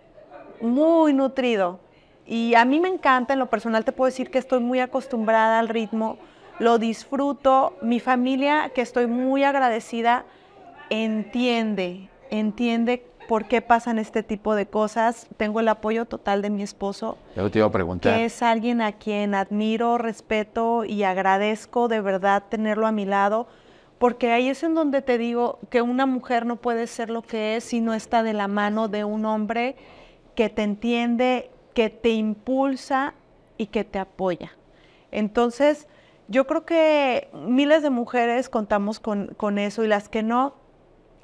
muy 0.61 1.13
nutrido. 1.13 1.81
Y 2.27 2.55
a 2.55 2.65
mí 2.65 2.81
me 2.81 2.89
encanta, 2.89 3.35
en 3.35 3.39
lo 3.39 3.51
personal 3.51 3.85
te 3.85 3.93
puedo 3.93 4.07
decir 4.07 4.31
que 4.31 4.39
estoy 4.39 4.61
muy 4.61 4.81
acostumbrada 4.81 5.59
al 5.59 5.69
ritmo, 5.69 6.17
lo 6.59 6.79
disfruto. 6.79 7.77
Mi 7.83 8.01
familia, 8.01 8.71
que 8.75 8.81
estoy 8.81 9.07
muy 9.07 9.45
agradecida, 9.45 10.25
entiende, 10.91 12.09
entiende 12.31 13.07
por 13.29 13.47
qué 13.47 13.63
pasan 13.63 13.99
este 13.99 14.23
tipo 14.23 14.55
de 14.55 14.67
cosas. 14.67 15.27
Tengo 15.37 15.61
el 15.61 15.69
apoyo 15.69 16.05
total 16.05 16.43
de 16.43 16.51
mi 16.51 16.63
esposo. 16.63 17.19
Yo 17.37 17.51
te 17.51 17.59
iba 17.59 17.67
a 17.67 17.73
preguntar. 17.73 18.15
Que 18.15 18.25
es 18.27 18.43
alguien 18.43 18.81
a 18.81 18.93
quien 18.93 19.35
admiro, 19.35 19.99
respeto 19.99 20.85
y 20.85 21.03
agradezco 21.03 21.89
de 21.89 22.01
verdad 22.01 22.45
tenerlo 22.49 22.87
a 22.87 22.93
mi 22.93 23.05
lado, 23.05 23.47
porque 23.99 24.33
ahí 24.33 24.49
es 24.49 24.63
en 24.63 24.75
donde 24.75 25.03
te 25.03 25.19
digo 25.19 25.59
que 25.71 25.83
una 25.83 26.07
mujer 26.07 26.47
no 26.47 26.57
puede 26.57 26.87
ser 26.87 27.11
lo 27.11 27.23
que 27.23 27.57
es 27.57 27.65
si 27.65 27.81
no 27.81 27.95
está 27.95 28.23
de 28.23 28.33
la 28.33 28.49
mano 28.49 28.89
de 28.89 29.05
un 29.05 29.25
hombre 29.25 29.77
que 30.35 30.49
te 30.49 30.63
entiende, 30.63 31.51
que 31.75 31.91
te 31.91 32.11
impulsa 32.11 33.15
y 33.57 33.67
que 33.67 33.85
te 33.85 33.99
apoya. 33.99 34.53
Entonces, 35.11 35.87
yo 36.27 36.47
creo 36.47 36.65
que 36.65 37.29
miles 37.33 37.83
de 37.83 37.91
mujeres 37.91 38.49
contamos 38.49 38.99
con, 38.99 39.29
con 39.37 39.59
eso 39.59 39.85
y 39.85 39.89
las 39.89 40.09
que 40.09 40.23
no, 40.23 40.55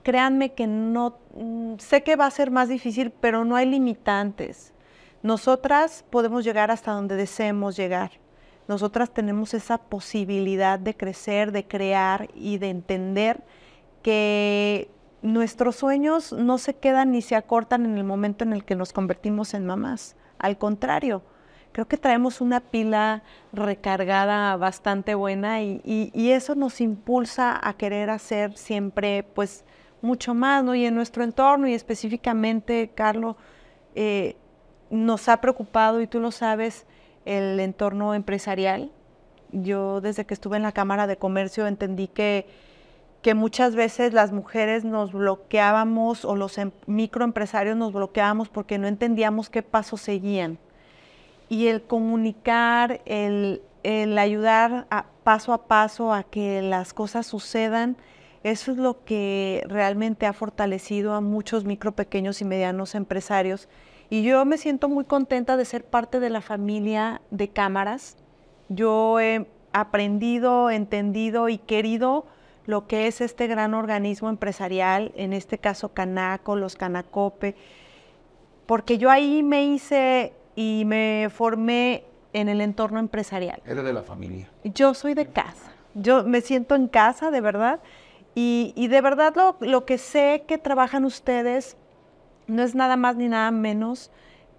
créanme 0.02 0.52
que 0.52 0.66
no, 0.66 1.18
mm, 1.34 1.74
sé 1.78 2.02
que 2.02 2.16
va 2.16 2.26
a 2.26 2.30
ser 2.30 2.50
más 2.50 2.68
difícil, 2.68 3.10
pero 3.10 3.44
no 3.44 3.56
hay 3.56 3.66
limitantes. 3.66 4.72
Nosotras 5.22 6.04
podemos 6.10 6.44
llegar 6.44 6.70
hasta 6.70 6.92
donde 6.92 7.16
deseemos 7.16 7.76
llegar. 7.76 8.12
Nosotras 8.68 9.10
tenemos 9.10 9.52
esa 9.52 9.78
posibilidad 9.78 10.78
de 10.78 10.96
crecer, 10.96 11.52
de 11.52 11.66
crear 11.66 12.28
y 12.34 12.58
de 12.58 12.70
entender 12.70 13.42
que 14.02 14.90
nuestros 15.22 15.76
sueños 15.76 16.32
no 16.32 16.56
se 16.56 16.74
quedan 16.74 17.12
ni 17.12 17.20
se 17.20 17.36
acortan 17.36 17.84
en 17.84 17.98
el 17.98 18.04
momento 18.04 18.44
en 18.44 18.52
el 18.52 18.64
que 18.64 18.76
nos 18.76 18.92
convertimos 18.92 19.52
en 19.54 19.66
mamás. 19.66 20.16
Al 20.38 20.56
contrario, 20.56 21.22
creo 21.72 21.86
que 21.86 21.98
traemos 21.98 22.40
una 22.40 22.60
pila 22.60 23.22
recargada 23.52 24.56
bastante 24.56 25.14
buena 25.14 25.60
y, 25.62 25.82
y 25.84 26.30
eso 26.30 26.54
nos 26.54 26.80
impulsa 26.80 27.58
a 27.60 27.74
querer 27.74 28.08
hacer 28.08 28.56
siempre, 28.56 29.22
pues, 29.22 29.64
mucho 30.02 30.34
más, 30.34 30.64
¿no? 30.64 30.74
Y 30.74 30.84
en 30.86 30.94
nuestro 30.94 31.24
entorno 31.24 31.68
y 31.68 31.74
específicamente, 31.74 32.90
Carlos, 32.94 33.36
eh, 33.94 34.36
nos 34.90 35.28
ha 35.28 35.40
preocupado, 35.40 36.00
y 36.00 36.06
tú 36.06 36.20
lo 36.20 36.30
sabes, 36.30 36.86
el 37.24 37.60
entorno 37.60 38.14
empresarial. 38.14 38.90
Yo 39.52 40.00
desde 40.00 40.24
que 40.24 40.34
estuve 40.34 40.56
en 40.56 40.62
la 40.62 40.72
Cámara 40.72 41.06
de 41.06 41.16
Comercio 41.16 41.66
entendí 41.66 42.08
que, 42.08 42.46
que 43.22 43.34
muchas 43.34 43.74
veces 43.74 44.12
las 44.12 44.32
mujeres 44.32 44.84
nos 44.84 45.12
bloqueábamos 45.12 46.24
o 46.24 46.36
los 46.36 46.56
em, 46.58 46.70
microempresarios 46.86 47.76
nos 47.76 47.92
bloqueábamos 47.92 48.48
porque 48.48 48.78
no 48.78 48.86
entendíamos 48.86 49.50
qué 49.50 49.62
pasos 49.62 50.00
seguían. 50.00 50.58
Y 51.48 51.66
el 51.66 51.82
comunicar, 51.82 53.00
el, 53.06 53.62
el 53.82 54.16
ayudar 54.18 54.86
paso 55.24 55.52
a 55.52 55.66
paso 55.66 56.12
a 56.12 56.22
que 56.22 56.62
las 56.62 56.92
cosas 56.92 57.26
sucedan, 57.26 57.96
eso 58.42 58.72
es 58.72 58.78
lo 58.78 59.04
que 59.04 59.62
realmente 59.68 60.26
ha 60.26 60.32
fortalecido 60.32 61.14
a 61.14 61.20
muchos 61.20 61.64
micro, 61.64 61.92
pequeños 61.92 62.40
y 62.40 62.44
medianos 62.44 62.94
empresarios. 62.94 63.68
Y 64.08 64.22
yo 64.22 64.44
me 64.44 64.58
siento 64.58 64.88
muy 64.88 65.04
contenta 65.04 65.56
de 65.56 65.64
ser 65.64 65.84
parte 65.84 66.20
de 66.20 66.30
la 66.30 66.40
familia 66.40 67.20
de 67.30 67.48
cámaras. 67.48 68.16
Yo 68.68 69.20
he 69.20 69.46
aprendido, 69.72 70.70
entendido 70.70 71.48
y 71.48 71.58
querido 71.58 72.26
lo 72.66 72.86
que 72.86 73.06
es 73.06 73.20
este 73.20 73.46
gran 73.46 73.74
organismo 73.74 74.28
empresarial, 74.28 75.12
en 75.16 75.32
este 75.32 75.58
caso 75.58 75.92
Canaco, 75.92 76.56
los 76.56 76.76
Canacope, 76.76 77.56
porque 78.66 78.98
yo 78.98 79.10
ahí 79.10 79.42
me 79.42 79.64
hice 79.64 80.32
y 80.54 80.84
me 80.86 81.28
formé 81.30 82.04
en 82.32 82.48
el 82.48 82.60
entorno 82.60 83.00
empresarial. 83.00 83.60
Eres 83.66 83.84
de 83.84 83.92
la 83.92 84.02
familia. 84.02 84.48
Yo 84.62 84.94
soy 84.94 85.14
de 85.14 85.26
casa. 85.26 85.72
Yo 85.94 86.22
me 86.24 86.40
siento 86.40 86.76
en 86.76 86.86
casa, 86.86 87.30
de 87.30 87.40
verdad. 87.40 87.80
Y, 88.42 88.88
de 88.88 89.02
verdad 89.02 89.34
lo, 89.60 89.84
que 89.84 89.98
sé 89.98 90.44
que 90.48 90.56
trabajan 90.56 91.04
ustedes 91.04 91.76
no 92.46 92.62
es 92.62 92.74
nada 92.74 92.96
más 92.96 93.16
ni 93.16 93.28
nada 93.28 93.50
menos 93.50 94.10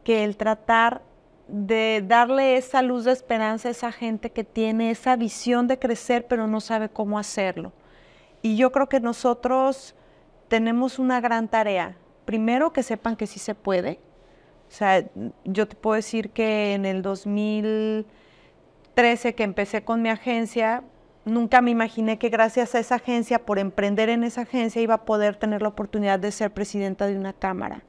que 0.04 0.24
el 0.24 0.38
tratar 0.38 1.02
de 1.48 2.04
darle 2.08 2.58
esa 2.58 2.84
luz 2.84 3.06
de 3.06 3.12
esperanza 3.12 3.70
a 3.70 3.72
esa 3.72 3.92
gente 3.92 4.30
que 4.30 4.44
tiene 4.44 4.92
esa 4.92 5.16
visión 5.16 5.68
de 5.68 5.80
crecer 5.80 6.28
pero 6.28 6.46
no 6.46 6.62
sabe 6.62 6.90
cómo 6.90 7.18
hacerlo. 7.18 7.74
Y 8.44 8.56
yo 8.56 8.72
creo 8.72 8.88
que 8.88 9.00
nosotros 9.00 9.96
tenemos 10.48 11.00
una 11.00 11.20
gran 11.20 11.48
tarea. 11.48 11.98
Primero 12.26 12.74
que 12.74 12.84
sepan 12.84 13.16
que 13.16 13.26
sí 13.26 13.40
se 13.40 13.56
puede. 13.56 14.00
O 14.70 14.72
sea, 14.72 15.04
yo 15.44 15.68
te 15.68 15.76
puedo 15.76 15.96
decir 15.96 16.30
que 16.30 16.76
en 16.76 16.86
el 16.86 17.02
2013 17.02 19.34
que 19.34 19.42
empecé 19.42 19.84
con 19.84 20.04
mi 20.04 20.10
agencia, 20.10 20.84
nunca 21.26 21.62
me 21.62 21.72
imaginé 21.72 22.18
que 22.18 22.30
gracias 22.30 22.76
a 22.76 22.80
esa 22.80 22.96
agencia, 22.96 23.46
por 23.46 23.60
emprender 23.60 24.10
en 24.10 24.24
esa 24.24 24.42
agencia, 24.42 24.82
iba 24.82 24.96
a 24.96 25.06
poder 25.06 25.36
tener 25.36 25.62
la 25.62 25.70
oportunidad 25.70 26.20
de 26.20 26.32
ser 26.32 26.52
presidenta 26.52 27.08
de 27.08 27.18
una 27.18 27.34
cámara. 27.34 27.84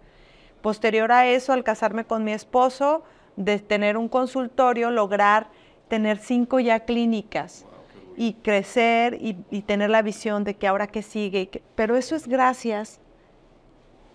Posterior 0.61 1.11
a 1.13 1.27
eso, 1.27 1.53
al 1.53 1.65
casarme 1.65 2.05
con 2.05 2.25
mi 2.25 2.33
esposo, 2.33 3.03
de 3.37 3.59
tener 3.59 3.97
un 3.97 4.09
consultorio, 4.09 4.91
lograr 4.91 5.49
tener 5.89 6.19
cinco 6.19 6.61
ya 6.61 6.81
clínicas 6.81 7.67
y 8.17 8.35
crecer 8.35 9.19
y, 9.21 9.35
tener 9.63 9.91
la 9.91 10.03
visión 10.03 10.45
de 10.45 10.55
que 10.55 10.67
ahora 10.67 10.87
que 10.87 11.03
sigue. 11.03 11.63
pero 11.75 11.97
eso 11.97 12.15
es 12.15 12.29
gracias 12.29 13.01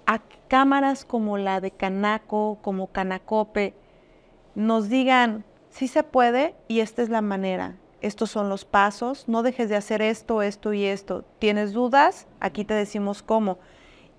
a 0.06 0.22
cámaras 0.48 1.04
como 1.04 1.38
la 1.38 1.60
de 1.60 1.72
Canaco, 1.72 2.60
como 2.62 2.88
Canacope, 2.88 3.74
nos 4.56 4.90
digan, 4.90 5.44
sí 5.70 5.88
se 5.88 6.04
puede 6.04 6.56
y 6.68 6.80
esta 6.80 7.02
es 7.02 7.10
la 7.10 7.22
manera 7.22 7.76
estos 8.02 8.30
son 8.30 8.50
los 8.50 8.66
pasos, 8.66 9.28
no 9.28 9.44
dejes 9.44 9.70
de 9.70 9.76
hacer 9.76 10.02
esto, 10.02 10.42
esto 10.42 10.74
y 10.74 10.86
esto. 10.86 11.24
¿Tienes 11.40 11.74
dudas? 11.74 12.28
Aquí 12.40 12.64
te 12.64 12.74
decimos 12.74 13.24
cómo. 13.24 13.58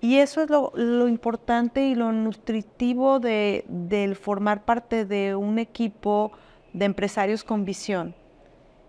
Y 0.01 0.17
eso 0.17 0.41
es 0.41 0.49
lo, 0.49 1.07
importante 1.07 1.85
y 1.87 1.95
lo 1.95 2.11
nutritivo 2.11 3.19
de, 3.19 3.65
del 3.67 4.15
formar 4.15 4.63
parte 4.63 5.05
de 5.05 5.35
un 5.35 5.59
equipo 5.59 6.31
de 6.71 6.85
empresarios 6.85 7.43
con 7.43 7.65
visión, 7.65 8.15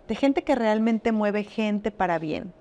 de 0.07 0.14
gente 0.14 0.42
que 0.42 0.55
realmente 0.55 1.11
mueve 1.11 1.42
gente 1.42 1.90
para 1.90 2.18
bien. 2.18 2.53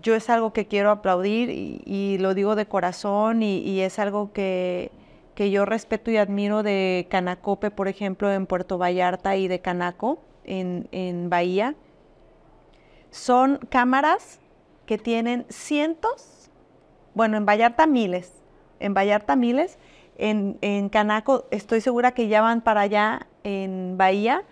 Yo 0.00 0.14
es 0.14 0.30
algo 0.30 0.52
que 0.52 0.66
quiero 0.66 0.90
aplaudir 0.90 1.50
y, 1.50 2.18
lo 2.18 2.34
digo 2.34 2.54
de 2.54 2.66
corazón 2.66 3.42
y, 3.42 3.58
y 3.58 3.80
es 3.80 3.98
algo 3.98 4.32
que, 4.32 4.92
que 5.34 5.50
yo 5.50 5.64
respeto 5.64 6.10
y 6.10 6.18
admiro 6.18 6.62
de 6.62 7.06
Canacope, 7.10 7.70
por 7.70 7.88
ejemplo, 7.88 8.30
en 8.30 8.46
Puerto 8.46 8.78
Vallarta 8.78 9.36
y 9.36 9.48
de 9.48 9.60
Canaco 9.60 10.20
en, 10.46 11.30
Bahía, 11.30 11.74
son 13.10 13.58
cámaras 13.68 14.40
que 14.86 14.98
tienen 14.98 15.46
cientos, 15.48 16.50
bueno, 17.14 17.36
en 17.36 17.46
Vallarta 17.46 17.86
miles, 17.86 18.32
en 18.80 18.94
Vallarta 18.94 19.36
miles, 19.36 19.78
en, 20.16 20.58
en, 20.60 20.88
Canaco 20.88 21.46
estoy 21.50 21.80
segura 21.80 22.12
que 22.12 22.28
ya 22.28 22.40
van 22.40 22.62
para 22.62 22.82
allá 22.82 23.26
en 23.44 23.96
Bahía, 23.98 24.44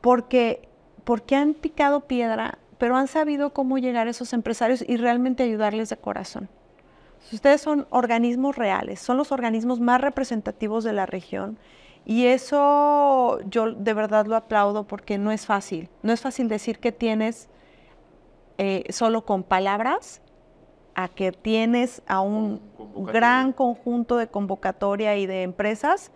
porque, 0.00 0.68
porque 1.04 1.36
han 1.36 1.54
picado 1.54 2.00
piedra, 2.00 2.58
pero 2.78 2.96
han 2.96 3.06
sabido 3.08 3.52
cómo 3.52 3.78
llegar 3.78 4.06
a 4.06 4.10
esos 4.10 4.32
empresarios 4.32 4.84
y 4.86 4.96
realmente 4.96 5.44
ayudarles 5.44 5.88
de 5.88 5.96
corazón. 5.96 6.48
Ustedes 7.32 7.60
son 7.60 7.86
organismos 7.90 8.56
reales, 8.56 9.00
son 9.00 9.16
los 9.16 9.30
organismos 9.30 9.80
más 9.80 10.00
representativos 10.00 10.82
de 10.82 10.92
la 10.92 11.06
región 11.06 11.58
y 12.04 12.26
eso 12.26 13.40
yo 13.48 13.72
de 13.72 13.94
verdad 13.94 14.26
lo 14.26 14.36
aplaudo 14.36 14.84
porque 14.84 15.18
no 15.18 15.30
es 15.30 15.46
fácil. 15.46 15.88
No 16.02 16.12
es 16.12 16.20
fácil 16.20 16.48
decir 16.48 16.78
que 16.78 16.92
tienes 16.92 17.48
eh, 18.58 18.84
solo 18.90 19.24
con 19.24 19.42
palabras 19.42 20.20
a 20.94 21.08
que 21.08 21.32
tienes 21.32 22.02
a 22.06 22.20
un 22.20 22.60
gran 22.96 23.52
conjunto 23.52 24.16
de 24.16 24.26
convocatoria 24.26 25.16
y 25.16 25.26
de 25.26 25.42
empresas 25.42 26.10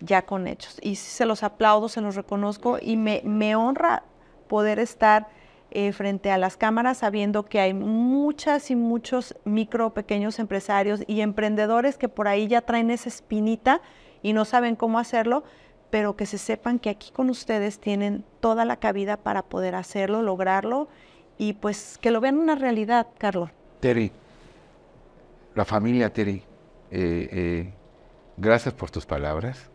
ya 0.00 0.22
con 0.22 0.46
hechos. 0.46 0.78
Y 0.82 0.96
se 0.96 1.26
los 1.26 1.42
aplaudo, 1.42 1.88
se 1.88 2.00
los 2.00 2.16
reconozco 2.16 2.78
y 2.80 2.96
me, 2.96 3.22
me 3.24 3.56
honra 3.56 4.04
poder 4.46 4.78
estar 4.78 5.28
eh, 5.70 5.92
frente 5.92 6.30
a 6.30 6.38
las 6.38 6.56
cámaras 6.56 6.98
sabiendo 6.98 7.44
que 7.44 7.60
hay 7.60 7.74
muchas 7.74 8.70
y 8.70 8.76
muchos 8.76 9.36
micro, 9.44 9.94
pequeños 9.94 10.38
empresarios 10.38 11.02
y 11.06 11.20
emprendedores 11.20 11.96
que 11.96 12.08
por 12.08 12.26
ahí 12.26 12.48
ya 12.48 12.60
traen 12.60 12.90
esa 12.90 13.08
espinita 13.08 13.80
y 14.22 14.32
no 14.32 14.44
saben 14.44 14.76
cómo 14.76 14.98
hacerlo, 14.98 15.44
pero 15.90 16.16
que 16.16 16.26
se 16.26 16.38
sepan 16.38 16.78
que 16.78 16.90
aquí 16.90 17.10
con 17.10 17.30
ustedes 17.30 17.78
tienen 17.78 18.24
toda 18.40 18.64
la 18.64 18.76
cabida 18.76 19.16
para 19.16 19.42
poder 19.42 19.74
hacerlo, 19.74 20.22
lograrlo 20.22 20.88
y 21.38 21.54
pues 21.54 21.98
que 22.00 22.10
lo 22.10 22.20
vean 22.20 22.38
una 22.38 22.54
realidad, 22.54 23.08
Carlos. 23.18 23.50
Terry, 23.80 24.12
la 25.54 25.64
familia 25.64 26.12
Terry, 26.12 26.42
eh, 26.90 27.28
eh, 27.32 27.72
gracias 28.36 28.74
por 28.74 28.90
tus 28.90 29.06
palabras. 29.06 29.70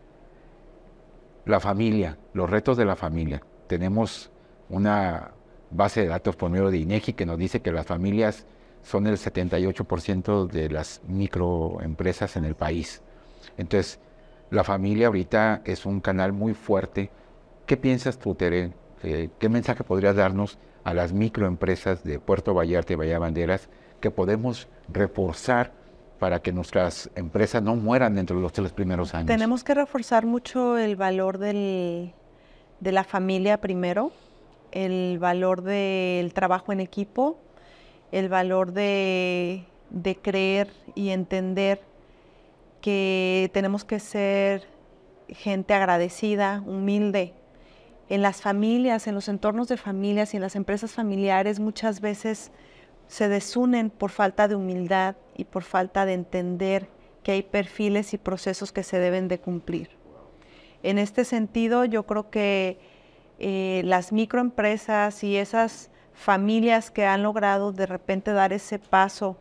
La 1.45 1.59
familia, 1.59 2.17
los 2.33 2.49
retos 2.49 2.77
de 2.77 2.85
la 2.85 2.95
familia. 2.95 3.41
Tenemos 3.67 4.31
una 4.69 5.31
base 5.71 6.01
de 6.01 6.07
datos 6.07 6.35
por 6.35 6.49
medio 6.49 6.71
de 6.71 6.77
INEGI 6.77 7.13
que 7.13 7.25
nos 7.25 7.37
dice 7.37 7.61
que 7.61 7.71
las 7.71 7.85
familias 7.85 8.45
son 8.83 9.07
el 9.07 9.17
78% 9.17 10.47
de 10.47 10.69
las 10.69 11.01
microempresas 11.07 12.35
en 12.35 12.45
el 12.45 12.55
país. 12.55 13.01
Entonces, 13.57 13.99
la 14.49 14.63
familia 14.63 15.07
ahorita 15.07 15.61
es 15.65 15.85
un 15.85 15.99
canal 16.01 16.33
muy 16.33 16.53
fuerte. 16.53 17.09
¿Qué 17.65 17.77
piensas 17.77 18.19
tú, 18.19 18.35
Tere? 18.35 18.73
Eh, 19.03 19.29
¿Qué 19.39 19.49
mensaje 19.49 19.83
podrías 19.83 20.15
darnos 20.15 20.57
a 20.83 20.93
las 20.93 21.13
microempresas 21.13 22.03
de 22.03 22.19
Puerto 22.19 22.53
Vallarta 22.53 22.93
y 22.93 22.95
Bahía 22.95 23.19
que 23.99 24.11
podemos 24.11 24.67
reforzar 24.87 25.73
para 26.19 26.41
que 26.41 26.51
nuestras 26.51 27.09
empresas 27.15 27.61
no 27.61 27.75
mueran 27.75 28.15
dentro 28.15 28.35
de 28.35 28.41
los 28.41 28.53
tres 28.53 28.71
primeros 28.71 29.13
años? 29.13 29.27
Tenemos 29.27 29.63
que 29.63 29.73
reforzar 29.73 30.25
mucho 30.25 30.77
el 30.77 30.95
valor 30.95 31.37
del, 31.39 32.13
de 32.79 32.91
la 32.91 33.03
familia 33.03 33.59
primero, 33.59 34.11
el 34.71 35.17
valor 35.19 35.63
del 35.63 36.33
trabajo 36.33 36.71
en 36.71 36.79
equipo, 36.79 37.39
el 38.11 38.29
valor 38.29 38.71
de, 38.71 39.65
de 39.89 40.15
creer 40.15 40.69
y 40.93 41.09
entender 41.09 41.81
que 42.85 43.49
tenemos 43.51 43.83
que 43.83 43.99
ser 43.99 44.67
gente 45.27 45.73
agradecida, 45.73 46.61
humilde. 46.67 47.33
En 48.09 48.21
las 48.21 48.43
familias, 48.43 49.07
en 49.07 49.15
los 49.15 49.27
entornos 49.27 49.67
de 49.67 49.77
familias 49.77 50.31
y 50.31 50.37
en 50.37 50.43
las 50.43 50.55
empresas 50.55 50.91
familiares 50.91 51.59
muchas 51.59 51.99
veces 51.99 52.51
se 53.07 53.27
desunen 53.27 53.89
por 53.89 54.11
falta 54.11 54.47
de 54.47 54.53
humildad 54.53 55.15
y 55.35 55.45
por 55.45 55.63
falta 55.63 56.05
de 56.05 56.13
entender 56.13 56.87
que 57.23 57.31
hay 57.31 57.41
perfiles 57.41 58.13
y 58.13 58.19
procesos 58.19 58.71
que 58.71 58.83
se 58.83 58.99
deben 58.99 59.29
de 59.29 59.39
cumplir. 59.39 59.89
En 60.83 60.99
este 60.99 61.25
sentido, 61.25 61.85
yo 61.85 62.05
creo 62.05 62.29
que 62.29 62.77
eh, 63.39 63.81
las 63.83 64.11
microempresas 64.11 65.23
y 65.23 65.37
esas 65.37 65.89
familias 66.13 66.91
que 66.91 67.07
han 67.07 67.23
logrado 67.23 67.71
de 67.71 67.87
repente 67.87 68.31
dar 68.31 68.53
ese 68.53 68.77
paso 68.77 69.37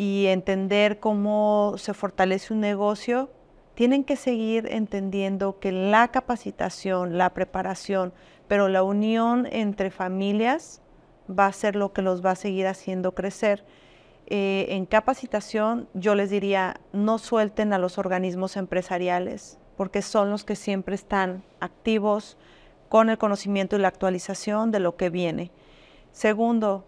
y 0.00 0.28
entender 0.28 0.98
cómo 0.98 1.74
se 1.76 1.92
fortalece 1.92 2.54
un 2.54 2.60
negocio, 2.60 3.28
tienen 3.74 4.02
que 4.02 4.16
seguir 4.16 4.66
entendiendo 4.72 5.58
que 5.58 5.72
la 5.72 6.08
capacitación, 6.08 7.18
la 7.18 7.34
preparación, 7.34 8.14
pero 8.48 8.68
la 8.68 8.82
unión 8.82 9.46
entre 9.52 9.90
familias 9.90 10.80
va 11.28 11.44
a 11.44 11.52
ser 11.52 11.76
lo 11.76 11.92
que 11.92 12.00
los 12.00 12.24
va 12.24 12.30
a 12.30 12.34
seguir 12.34 12.66
haciendo 12.66 13.14
crecer. 13.14 13.62
Eh, 14.26 14.68
en 14.70 14.86
capacitación 14.86 15.86
yo 15.92 16.14
les 16.14 16.30
diría, 16.30 16.80
no 16.94 17.18
suelten 17.18 17.74
a 17.74 17.78
los 17.78 17.98
organismos 17.98 18.56
empresariales, 18.56 19.58
porque 19.76 20.00
son 20.00 20.30
los 20.30 20.44
que 20.44 20.56
siempre 20.56 20.94
están 20.94 21.44
activos 21.60 22.38
con 22.88 23.10
el 23.10 23.18
conocimiento 23.18 23.76
y 23.76 23.80
la 23.80 23.88
actualización 23.88 24.70
de 24.70 24.80
lo 24.80 24.96
que 24.96 25.10
viene. 25.10 25.50
Segundo, 26.10 26.86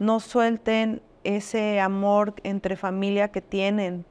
no 0.00 0.18
suelten 0.18 1.00
ese 1.24 1.80
amor 1.80 2.34
entre 2.44 2.76
familia 2.76 3.28
que 3.28 3.40
tienen, 3.40 4.04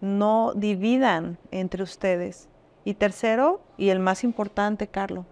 no 0.00 0.52
dividan 0.54 1.38
entre 1.50 1.82
ustedes. 1.82 2.48
Y 2.84 2.94
tercero, 2.94 3.60
y 3.76 3.88
el 3.88 3.98
más 3.98 4.24
importante, 4.24 4.86
Carlos, 4.86 5.26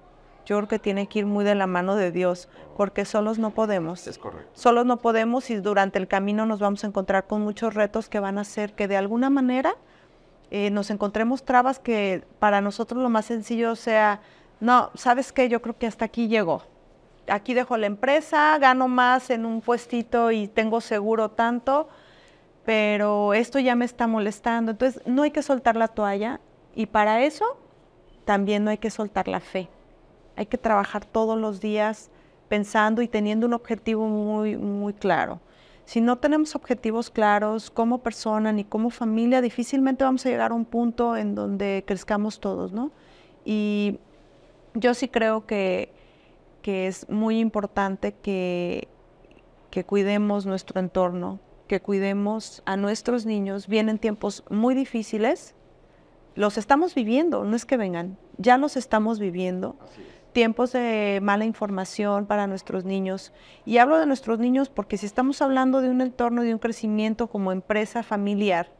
yo 0.44 0.56
creo 0.56 0.68
que 0.68 0.78
tiene 0.78 1.06
que 1.06 1.20
ir 1.20 1.26
muy 1.26 1.44
de 1.44 1.54
la 1.54 1.66
mano 1.66 1.96
de 1.96 2.10
Dios, 2.10 2.48
porque 2.76 3.04
solos 3.04 3.38
no 3.38 3.50
podemos. 3.50 4.06
Es 4.06 4.18
correcto. 4.18 4.50
Solos 4.52 4.84
no 4.84 4.98
podemos 4.98 5.48
y 5.50 5.56
durante 5.56 5.98
el 5.98 6.08
camino 6.08 6.44
nos 6.46 6.60
vamos 6.60 6.84
a 6.84 6.88
encontrar 6.88 7.26
con 7.26 7.42
muchos 7.42 7.74
retos 7.74 8.08
que 8.08 8.20
van 8.20 8.38
a 8.38 8.42
hacer 8.42 8.74
que 8.74 8.88
de 8.88 8.96
alguna 8.96 9.30
manera 9.30 9.76
eh, 10.50 10.70
nos 10.70 10.90
encontremos 10.90 11.44
trabas 11.44 11.78
que 11.78 12.24
para 12.40 12.60
nosotros 12.60 13.02
lo 13.02 13.08
más 13.08 13.24
sencillo 13.26 13.74
sea, 13.76 14.20
no, 14.60 14.90
¿sabes 14.94 15.32
qué? 15.32 15.48
Yo 15.48 15.62
creo 15.62 15.78
que 15.78 15.86
hasta 15.86 16.04
aquí 16.04 16.28
llegó 16.28 16.62
aquí 17.28 17.54
dejo 17.54 17.76
la 17.76 17.86
empresa, 17.86 18.56
gano 18.58 18.88
más 18.88 19.30
en 19.30 19.46
un 19.46 19.60
puestito 19.60 20.30
y 20.30 20.48
tengo 20.48 20.80
seguro 20.80 21.30
tanto, 21.30 21.88
pero 22.64 23.34
esto 23.34 23.58
ya 23.58 23.74
me 23.74 23.84
está 23.84 24.06
molestando. 24.06 24.72
Entonces, 24.72 25.02
no 25.06 25.22
hay 25.22 25.30
que 25.30 25.42
soltar 25.42 25.76
la 25.76 25.88
toalla 25.88 26.40
y 26.74 26.86
para 26.86 27.22
eso 27.22 27.44
también 28.24 28.64
no 28.64 28.70
hay 28.70 28.78
que 28.78 28.90
soltar 28.90 29.28
la 29.28 29.40
fe. 29.40 29.68
Hay 30.36 30.46
que 30.46 30.58
trabajar 30.58 31.04
todos 31.04 31.38
los 31.38 31.60
días 31.60 32.10
pensando 32.48 33.02
y 33.02 33.08
teniendo 33.08 33.46
un 33.46 33.54
objetivo 33.54 34.06
muy, 34.08 34.56
muy 34.56 34.92
claro. 34.94 35.40
Si 35.84 36.00
no 36.00 36.16
tenemos 36.16 36.54
objetivos 36.54 37.10
claros 37.10 37.70
como 37.70 37.98
persona 37.98 38.52
ni 38.52 38.64
como 38.64 38.90
familia, 38.90 39.42
difícilmente 39.42 40.02
vamos 40.02 40.24
a 40.24 40.30
llegar 40.30 40.50
a 40.50 40.54
un 40.54 40.64
punto 40.64 41.16
en 41.16 41.34
donde 41.34 41.84
crezcamos 41.86 42.40
todos, 42.40 42.72
¿no? 42.72 42.90
Y 43.44 43.98
yo 44.74 44.94
sí 44.94 45.08
creo 45.08 45.46
que 45.46 45.92
que 46.64 46.86
es 46.86 47.06
muy 47.10 47.40
importante 47.40 48.14
que, 48.14 48.88
que 49.70 49.84
cuidemos 49.84 50.46
nuestro 50.46 50.80
entorno, 50.80 51.38
que 51.68 51.82
cuidemos 51.82 52.62
a 52.64 52.78
nuestros 52.78 53.26
niños. 53.26 53.68
Vienen 53.68 53.98
tiempos 53.98 54.44
muy 54.48 54.74
difíciles, 54.74 55.54
los 56.34 56.56
estamos 56.56 56.94
viviendo, 56.94 57.44
no 57.44 57.54
es 57.54 57.66
que 57.66 57.76
vengan, 57.76 58.16
ya 58.38 58.56
los 58.56 58.78
estamos 58.78 59.18
viviendo. 59.18 59.76
Tiempos 60.32 60.72
de 60.72 61.20
mala 61.22 61.44
información 61.44 62.24
para 62.24 62.46
nuestros 62.46 62.86
niños. 62.86 63.34
Y 63.66 63.76
hablo 63.76 63.98
de 63.98 64.06
nuestros 64.06 64.38
niños 64.38 64.70
porque 64.70 64.96
si 64.96 65.04
estamos 65.04 65.42
hablando 65.42 65.82
de 65.82 65.90
un 65.90 66.00
entorno, 66.00 66.40
de 66.40 66.54
un 66.54 66.58
crecimiento 66.58 67.26
como 67.26 67.52
empresa 67.52 68.02
familiar, 68.02 68.72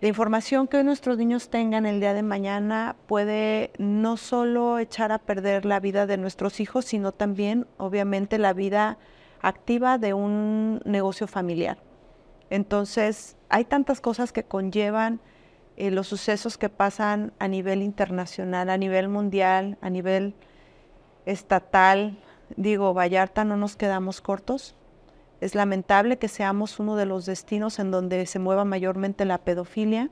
la 0.00 0.08
información 0.08 0.68
que 0.68 0.76
hoy 0.76 0.84
nuestros 0.84 1.16
niños 1.16 1.48
tengan 1.48 1.86
el 1.86 2.00
día 2.00 2.12
de 2.12 2.22
mañana 2.22 2.96
puede 3.06 3.70
no 3.78 4.18
solo 4.18 4.78
echar 4.78 5.10
a 5.10 5.18
perder 5.18 5.64
la 5.64 5.80
vida 5.80 6.06
de 6.06 6.18
nuestros 6.18 6.60
hijos, 6.60 6.84
sino 6.84 7.12
también, 7.12 7.66
obviamente, 7.78 8.36
la 8.36 8.52
vida 8.52 8.98
activa 9.40 9.96
de 9.96 10.12
un 10.12 10.82
negocio 10.84 11.26
familiar. 11.26 11.78
Entonces, 12.50 13.36
hay 13.48 13.64
tantas 13.64 14.02
cosas 14.02 14.32
que 14.32 14.44
conllevan 14.44 15.20
eh, 15.78 15.90
los 15.90 16.08
sucesos 16.08 16.58
que 16.58 16.68
pasan 16.68 17.32
a 17.38 17.48
nivel 17.48 17.80
internacional, 17.80 18.68
a 18.68 18.76
nivel 18.76 19.08
mundial, 19.08 19.78
a 19.80 19.88
nivel 19.88 20.34
estatal. 21.24 22.18
Digo, 22.56 22.92
Vallarta 22.92 23.44
no 23.44 23.56
nos 23.56 23.76
quedamos 23.76 24.20
cortos. 24.20 24.76
Es 25.40 25.54
lamentable 25.54 26.18
que 26.18 26.28
seamos 26.28 26.78
uno 26.78 26.96
de 26.96 27.06
los 27.06 27.26
destinos 27.26 27.78
en 27.78 27.90
donde 27.90 28.24
se 28.26 28.38
mueva 28.38 28.64
mayormente 28.64 29.24
la 29.24 29.38
pedofilia. 29.38 30.10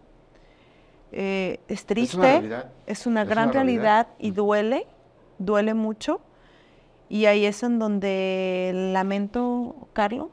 Eh, 1.12 1.60
es 1.68 1.87
triste, 1.87 2.42
es 2.87 3.06
una, 3.06 3.24
gran 3.24 3.52
realidad. 3.52 4.08
y 4.18 4.32
duele, 4.32 4.87
duele 5.38 5.74
mucho. 5.74 6.20
Y 7.08 7.26
ahí 7.26 7.46
es 7.46 7.62
en 7.62 7.78
donde 7.78 8.72
lamento, 8.92 9.88
Carlos, 9.92 10.28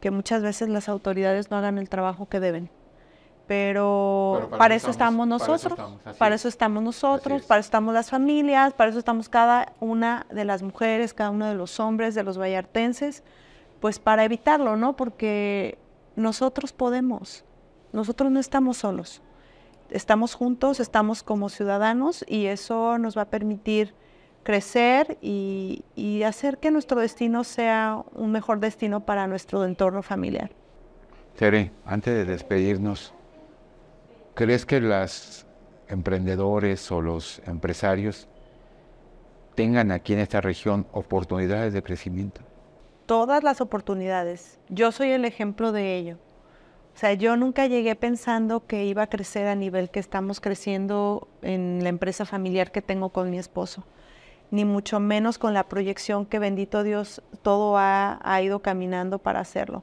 que 0.00 0.10
muchas 0.10 0.42
veces 0.42 0.68
las 0.68 0.88
autoridades 0.88 1.50
no 1.50 1.56
hagan 1.56 1.78
el 1.78 1.88
trabajo 1.88 2.28
que 2.28 2.40
deben. 2.40 2.70
Pero, 3.46 4.48
para, 4.58 4.74
eso 4.74 4.90
estamos, 4.90 5.28
nosotros, 5.28 5.78
para 6.18 6.34
eso 6.34 6.48
estamos, 6.48 6.82
nosotros, 6.82 7.42
para 7.42 7.60
eso 7.60 7.66
estamos 7.68 7.94
las 7.94 8.10
familias, 8.10 8.72
para 8.74 8.90
eso 8.90 8.98
estamos 8.98 9.28
cada 9.28 9.72
una 9.78 10.26
de 10.30 10.44
las 10.44 10.62
mujeres, 10.62 11.14
cada 11.14 11.30
uno 11.30 11.46
de 11.46 11.54
los 11.54 11.78
hombres, 11.78 12.16
de 12.16 12.24
los 12.24 12.38
vallartenses, 12.38 13.22
pues 13.80 13.98
para 13.98 14.24
evitarlo, 14.24 14.76
¿no? 14.76 14.96
Porque 14.96 15.78
nosotros 16.16 16.72
podemos, 16.72 17.44
nosotros 17.92 18.30
no 18.30 18.40
estamos 18.40 18.78
solos, 18.78 19.22
estamos 19.90 20.34
juntos, 20.34 20.80
estamos 20.80 21.22
como 21.22 21.48
ciudadanos 21.48 22.24
y 22.28 22.46
eso 22.46 22.98
nos 22.98 23.16
va 23.16 23.22
a 23.22 23.30
permitir 23.30 23.94
crecer 24.46 25.18
y, 25.20 25.82
hacer 26.24 26.58
que 26.58 26.70
nuestro 26.70 27.00
destino 27.00 27.42
sea 27.42 28.04
un 28.14 28.30
mejor 28.30 28.60
destino 28.60 29.04
para 29.04 29.26
nuestro 29.26 29.64
entorno 29.64 30.02
familiar. 30.02 30.50
Tere, 31.36 31.72
antes 31.84 32.14
de 32.14 32.24
despedirnos, 32.24 33.12
¿crees 34.34 34.64
que 34.64 34.80
los 34.80 35.46
emprendedores 35.88 36.90
o 36.92 37.02
los 37.02 37.42
empresarios 37.46 38.28
tengan 39.56 39.90
aquí 39.90 40.12
en 40.12 40.20
esta 40.20 40.40
región 40.40 40.86
oportunidades 40.92 41.72
de 41.72 41.82
crecimiento? 41.82 42.45
Todas 43.06 43.42
las 43.42 43.60
oportunidades. 43.60 44.58
Yo 44.68 44.92
soy 44.92 45.10
el 45.10 45.24
ejemplo 45.24 45.72
de 45.72 45.96
ello. 45.96 46.18
O 46.94 46.98
sea, 46.98 47.12
yo 47.12 47.36
nunca 47.36 47.66
llegué 47.66 47.94
pensando 47.94 48.66
que 48.66 48.84
iba 48.84 49.02
a 49.02 49.06
crecer 49.08 49.46
a 49.46 49.54
nivel 49.54 49.90
que 49.90 50.00
estamos 50.00 50.40
creciendo 50.40 51.28
en 51.42 51.82
la 51.82 51.90
empresa 51.90 52.24
familiar 52.24 52.72
que 52.72 52.82
tengo 52.82 53.10
con 53.10 53.30
mi 53.30 53.38
esposo, 53.38 53.84
ni 54.50 54.64
mucho 54.64 54.98
menos 54.98 55.38
con 55.38 55.52
la 55.52 55.68
proyección 55.68 56.24
que 56.24 56.38
bendito 56.38 56.82
Dios 56.82 57.22
todo 57.42 57.76
ha, 57.76 58.40
ido 58.42 58.60
caminando 58.60 59.18
para 59.18 59.40
hacerlo. 59.40 59.82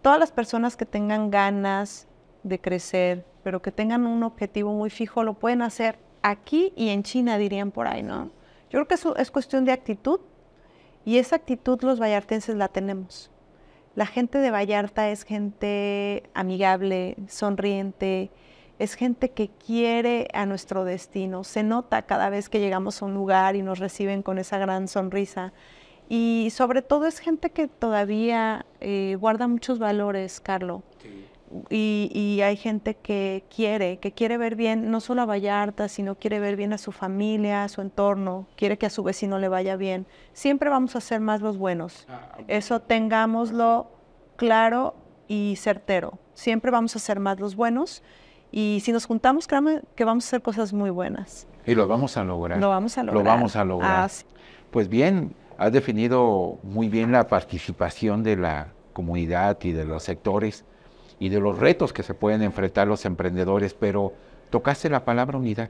Todas 0.00 0.18
las 0.18 0.32
personas 0.32 0.76
que 0.76 0.86
tengan 0.86 1.30
ganas 1.30 2.08
de 2.42 2.58
crecer, 2.58 3.26
pero 3.42 3.60
que 3.60 3.70
tengan 3.70 4.06
un 4.06 4.22
objetivo 4.22 4.72
muy 4.72 4.88
fijo, 4.88 5.24
lo 5.24 5.34
pueden 5.34 5.60
hacer. 5.60 5.98
aquí 6.22 6.72
y 6.74 6.88
en 6.88 7.02
China, 7.02 7.36
dirían 7.36 7.70
por 7.70 7.86
ahí, 7.86 8.02
¿no? 8.02 8.30
Yo 8.70 8.82
creo 8.82 8.88
que 8.88 8.94
es 8.94 9.30
cuestión 9.30 9.64
de 9.64 9.72
actitud 9.72 10.20
y 11.04 11.18
esa 11.18 11.36
actitud 11.36 11.80
los 11.82 12.00
vallartenses 12.00 12.56
la 12.56 12.68
tenemos. 12.68 13.30
La 13.96 14.06
gente 14.06 14.38
de 14.38 14.50
Vallarta 14.50 15.10
es 15.10 15.24
gente 15.24 16.22
amigable, 16.32 17.16
sonriente, 17.26 18.30
es 18.78 18.94
gente 18.94 19.30
que 19.30 19.48
quiere 19.48 20.28
a 20.32 20.46
nuestro 20.46 20.84
destino. 20.84 21.44
Se 21.44 21.62
nota 21.62 22.02
cada 22.02 22.30
vez 22.30 22.48
que 22.48 22.60
llegamos 22.60 23.02
a 23.02 23.06
un 23.06 23.14
lugar 23.14 23.56
y 23.56 23.62
nos 23.62 23.78
reciben 23.78 24.22
con 24.22 24.38
esa 24.38 24.58
gran 24.58 24.88
sonrisa. 24.88 25.52
Y 26.08 26.48
sobre 26.52 26.82
todo 26.82 27.06
es 27.06 27.18
gente 27.18 27.50
que 27.50 27.68
todavía 27.68 28.64
eh, 28.80 29.16
guarda 29.20 29.48
muchos 29.48 29.78
valores, 29.78 30.40
Carlos. 30.40 30.82
Y, 31.68 32.40
hay 32.42 32.56
gente 32.56 32.94
que 32.94 33.44
quiere, 33.54 33.98
que 33.98 34.12
quiere 34.12 34.38
ver 34.38 34.54
bien 34.54 34.90
no 34.90 35.00
solo 35.00 35.22
a 35.22 35.26
Vallarta, 35.26 35.88
sino 35.88 36.14
quiere 36.14 36.38
ver 36.38 36.54
bien 36.54 36.72
a 36.72 36.78
su 36.78 36.92
familia, 36.92 37.64
a 37.64 37.68
su 37.68 37.80
entorno, 37.80 38.46
quiere 38.56 38.78
que 38.78 38.86
a 38.86 38.90
su 38.90 39.02
vecino 39.02 39.38
le 39.38 39.48
vaya 39.48 39.76
bien. 39.76 40.06
Siempre 40.32 40.70
vamos 40.70 40.94
a 40.94 41.00
ser 41.00 41.20
más 41.20 41.40
los 41.40 41.58
buenos. 41.58 42.06
Ah, 42.08 42.38
Eso 42.46 42.80
tengámoslo 42.80 43.90
claro 44.36 44.94
y 45.26 45.56
certero. 45.56 46.18
Siempre 46.34 46.70
vamos 46.70 46.94
a 46.94 47.00
ser 47.00 47.18
más 47.18 47.40
los 47.40 47.56
buenos 47.56 48.02
y 48.52 48.80
si 48.84 48.92
nos 48.92 49.06
juntamos, 49.06 49.48
créanme 49.48 49.82
que 49.96 50.04
vamos 50.04 50.24
a 50.24 50.28
hacer 50.28 50.42
cosas 50.42 50.72
muy 50.72 50.90
buenas. 50.90 51.48
Y 51.66 51.74
lo 51.74 51.88
vamos 51.88 52.16
a 52.16 52.22
lograr. 52.22 52.60
Lo 52.60 52.68
vamos 52.68 52.96
a 52.96 53.02
lograr. 53.02 53.24
Lo 53.24 53.28
vamos 53.28 53.56
a 53.56 53.64
lograr. 53.64 53.90
Ah, 53.90 54.08
pues 54.70 54.88
bien, 54.88 55.34
has 55.58 55.72
definido 55.72 56.58
muy 56.62 56.88
bien 56.88 57.10
la 57.10 57.26
participación 57.26 58.22
de 58.22 58.36
la 58.36 58.68
comunidad 58.92 59.58
y 59.62 59.72
de 59.72 59.84
los 59.84 60.04
sectores 60.04 60.64
y 61.20 61.28
de 61.28 61.38
los 61.38 61.58
retos 61.58 61.92
que 61.92 62.02
se 62.02 62.14
pueden 62.14 62.42
enfrentar 62.42 62.88
los 62.88 63.04
emprendedores, 63.04 63.74
pero 63.74 64.14
tocaste 64.48 64.88
la 64.88 65.04
palabra 65.04 65.38
unidad. 65.38 65.68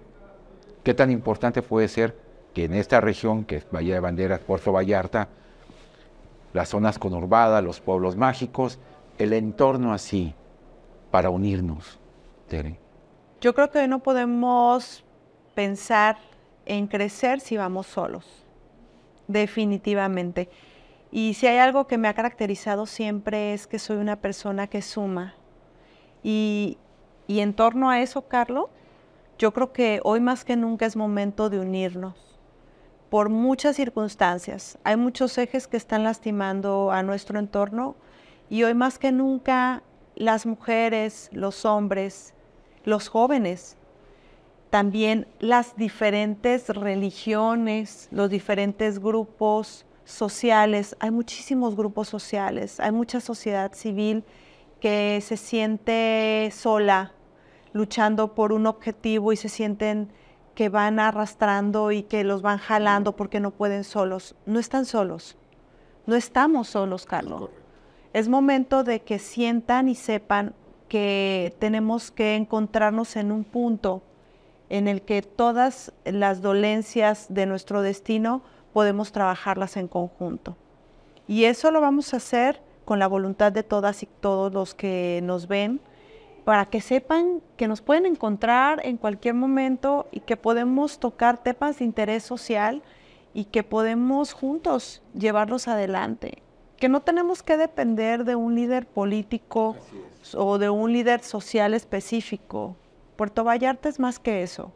¿Qué 0.85 0.95
tan 0.95 1.11
importante 1.11 1.61
puede 1.61 1.89
ser 1.89 2.17
que 2.55 2.65
en 2.65 2.73
esta 2.73 3.01
región, 3.01 3.45
que 3.45 3.57
es 3.57 3.67
Valle 3.71 3.93
de 3.93 4.01
Banderas, 4.01 4.41
Puerto 4.41 4.73
Vallarta, 4.73 5.29
las 6.55 6.69
zonas 6.69 6.99
conurbadas, 6.99 7.63
los 7.63 7.81
pueblos 7.81 8.17
mágicos, 8.17 8.79
el 9.19 9.33
entorno 9.33 9.93
así, 9.93 10.35
para 11.11 11.31
unirnos? 11.31 11.99
Tere. 12.49 12.79
Yo 13.41 13.53
creo 13.53 13.71
que 13.71 13.89
no 13.89 13.99
podemos 13.99 15.05
pensar 15.55 16.17
en 16.65 16.87
crecer 16.87 17.41
si 17.41 17.57
vamos 17.57 17.89
solos, 17.89 18.45
definitivamente. 19.27 20.49
Y 21.11 21.35
si 21.35 21.49
hay 21.49 21.59
algo 21.59 21.89
que 21.89 21.99
me 21.99 22.07
ha 22.07 22.15
caracterizado 22.15 22.87
siempre 22.87 23.53
es 23.53 23.67
que 23.67 23.81
soy 23.81 23.97
una 23.97 24.21
persona 24.21 24.69
que 24.69 24.81
suma, 24.81 25.35
y, 26.23 26.79
en 27.29 27.55
torno 27.55 27.91
a 27.91 28.01
eso, 28.01 28.23
Carlos, 28.29 28.67
yo 29.39 29.53
creo 29.53 29.73
que 29.73 30.01
hoy 30.05 30.21
más 30.21 30.45
que 30.45 30.57
nunca 30.57 30.87
es 30.87 30.97
momento 30.97 31.49
de 31.49 31.61
unirnos 31.61 32.15
por 33.09 33.29
muchas 33.29 33.77
circunstancias. 33.77 34.79
Hay 34.85 34.97
muchos 34.97 35.37
ejes 35.39 35.67
que 35.67 35.77
están 35.77 36.05
lastimando 36.05 36.93
a 36.93 37.03
nuestro 37.03 37.39
entorno 37.39 37.97
y 38.49 38.63
hoy 38.63 38.75
más 38.75 38.99
que 38.99 39.13
nunca 39.13 39.83
las 40.15 40.45
mujeres, 40.47 41.31
los 41.33 41.65
hombres, 41.65 42.35
los 42.85 43.09
jóvenes, 43.09 43.77
también 44.69 45.27
las 45.41 45.77
diferentes 45.77 46.69
religiones, 46.69 48.09
los 48.13 48.31
diferentes 48.31 49.01
grupos 49.01 49.85
sociales, 50.05 50.97
hay 51.01 51.11
muchísimos 51.11 51.77
grupos 51.77 52.09
sociales, 52.09 52.79
hay 52.81 52.93
mucha 52.93 53.21
sociedad 53.21 53.73
civil 53.73 54.25
que 54.81 55.21
se 55.21 55.37
siente 55.37 56.51
sola 56.53 57.13
luchando 57.73 58.35
por 58.35 58.53
un 58.53 58.67
objetivo 58.67 59.33
y 59.33 59.37
se 59.37 59.49
sienten 59.49 60.11
que 60.55 60.69
van 60.69 60.99
arrastrando 60.99 61.93
y 61.93 62.03
que 62.03 62.25
los 62.25 62.43
van 62.43 62.59
jalando 62.59 63.17
porque 63.17 63.41
no 63.41 63.51
pueden 63.51 63.85
solos. 63.85 64.35
No 64.47 64.59
están 64.59 64.85
solos. 64.85 65.37
No 66.07 66.17
estamos 66.17 66.69
solos, 66.69 67.07
Carlos. 67.07 67.51
Es 68.13 68.29
momento 68.29 68.83
de 68.83 69.03
que 69.03 69.19
sientan 69.19 69.89
y 69.89 69.95
sepan 69.95 70.55
que 70.89 71.55
tenemos 71.61 72.11
que 72.11 72.35
encontrarnos 72.35 73.15
en 73.17 73.31
un 73.31 73.45
punto 73.45 74.03
en 74.69 74.89
el 74.89 75.03
que 75.03 75.23
todas 75.23 75.93
las 76.05 76.43
dolencias 76.43 77.27
de 77.29 77.47
nuestro 77.47 77.83
destino 77.83 78.43
podemos 78.73 79.13
trabajarlas 79.13 79.77
en 79.77 79.89
conjunto. 79.89 80.57
Y 81.29 81.45
eso 81.45 81.71
lo 81.71 81.81
vamos 81.81 82.13
a 82.13 82.17
hacer 82.17 82.61
con 82.85 82.99
la 82.99 83.07
voluntad 83.07 83.53
de 83.53 83.63
todas 83.63 84.03
y 84.03 84.07
todos 84.07 84.53
los 84.53 84.75
que 84.75 85.21
nos 85.23 85.49
ven, 85.49 85.81
para 86.45 86.67
que 86.67 86.81
sepan 86.81 87.43
que 87.57 87.69
nos 87.69 87.81
pueden 87.81 88.07
encontrar 88.07 88.81
en 88.85 88.97
cualquier 88.97 89.35
momento 89.35 90.09
y 90.11 90.21
que 90.21 90.37
podemos 90.37 90.99
tocar 90.99 91.43
temas 91.43 91.79
de 91.79 91.85
interés 91.85 92.23
social 92.23 92.83
y 93.35 93.45
que 93.45 93.63
podemos 93.63 94.33
juntos 94.33 95.03
llevarlos 95.15 95.69
adelante. 95.69 96.43
Que 96.77 96.89
no 96.89 97.01
tenemos 97.01 97.43
que 97.43 97.57
depender 97.57 98.25
de 98.25 98.37
un 98.37 98.55
líder 98.55 98.87
político 98.87 99.77
o 100.35 100.59
de 100.59 100.71
un 100.71 100.93
líder 100.93 101.21
social 101.21 101.75
específico. 101.75 102.75
Puerto 103.17 103.45
Vallarta 103.45 103.89
es 103.89 104.01
más 104.01 104.19
que 104.19 104.43
eso. 104.43 104.73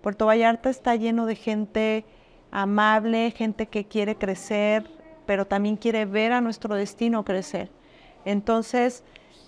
Puerto 0.00 0.26
Vallarta 0.26 0.70
está 0.70 0.96
lleno 0.96 1.26
de 1.26 1.36
gente 1.36 2.04
amable, 2.50 3.30
gente 3.32 3.66
que 3.66 3.84
quiere 3.84 4.16
crecer, 4.16 4.88
pero 5.26 5.46
también 5.46 5.76
quiere 5.76 6.04
ver 6.04 6.32
a 6.32 6.40
nuestro 6.40 6.74
destino 6.74 7.24
crecer. 7.24 7.70
Entonces, 8.24 9.02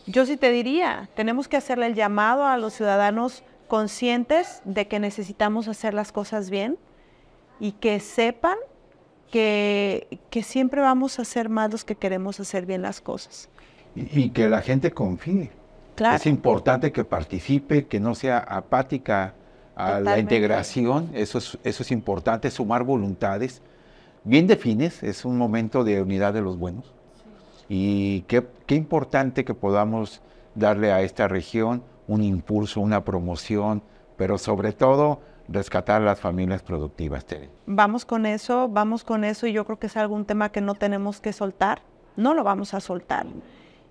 yo 0.07 0.27
sí 0.27 0.37
te 0.37 0.51
diría, 0.51 1.09
tenemos 1.15 1.49
que 1.49 1.57
hacerle 1.57 1.87
el 1.87 1.95
llamado 1.95 2.47
a 2.47 2.57
los 2.59 2.75
ciudadanos 2.75 3.43
conscientes 3.69 4.63
de 4.65 4.87
que 4.87 5.01
necesitamos 5.01 5.69
hacer 5.69 5.95
las 5.95 6.13
cosas 6.13 6.51
bien 6.51 6.79
y 7.59 7.73
que 7.73 8.01
sepan 8.01 8.57
que, 9.31 10.21
que 10.31 10.43
siempre 10.43 10.81
vamos 10.81 11.19
a 11.19 11.25
ser 11.25 11.49
más 11.49 11.73
los 11.73 11.85
que 11.85 11.97
queremos 11.97 12.39
hacer 12.39 12.67
bien 12.67 12.83
las 12.83 13.01
cosas. 13.01 13.49
Y, 13.95 14.31
que 14.31 14.49
la 14.49 14.61
gente 14.61 14.91
confíe. 14.91 15.51
Es 16.15 16.27
importante 16.27 16.93
que 16.93 17.05
participe, 17.05 17.87
que 17.87 17.99
no 17.99 18.15
sea 18.15 18.39
apática 18.39 19.35
a 19.75 20.01
la 20.01 20.19
integración, 20.19 21.11
eso 21.15 21.39
es, 21.39 21.59
eso 21.65 21.83
es 21.83 21.91
importante, 21.91 22.51
sumar 22.51 22.85
voluntades 22.85 23.63
bien 24.27 24.47
defines, 24.47 25.03
es 25.03 25.25
un 25.25 25.39
momento 25.39 25.85
de 25.85 26.03
unidad 26.03 26.35
de 26.35 26.43
los 26.43 26.59
buenos. 26.59 26.93
Y 27.69 28.23
qué, 28.23 28.45
importante 28.69 29.45
que 29.45 29.55
podamos 29.55 30.21
darle 30.55 30.93
a 30.93 31.01
esta 31.03 31.29
región 31.29 31.83
un 32.07 32.23
impulso, 32.23 32.81
una 32.81 33.05
promoción, 33.05 33.83
pero 34.17 34.37
sobre 34.37 34.73
todo 34.73 35.21
rescatar 35.49 36.03
las 36.03 36.21
familias 36.21 36.63
productivas, 36.63 37.25
Tere. 37.25 37.51
Vamos 37.67 38.05
con 38.05 38.27
eso, 38.27 38.69
vamos 38.69 39.05
con 39.05 39.25
eso 39.25 39.47
y 39.47 39.53
yo 39.53 39.65
creo 39.65 39.79
que 39.79 39.87
es 39.87 39.97
algún 39.97 40.25
tema 40.25 40.51
que 40.51 40.61
no 40.61 40.75
tenemos 40.75 41.21
que 41.21 41.33
soltar, 41.33 41.83
no 42.17 42.35
lo 42.35 42.43
vamos 42.45 42.75
a 42.75 42.81
soltar. 42.81 43.27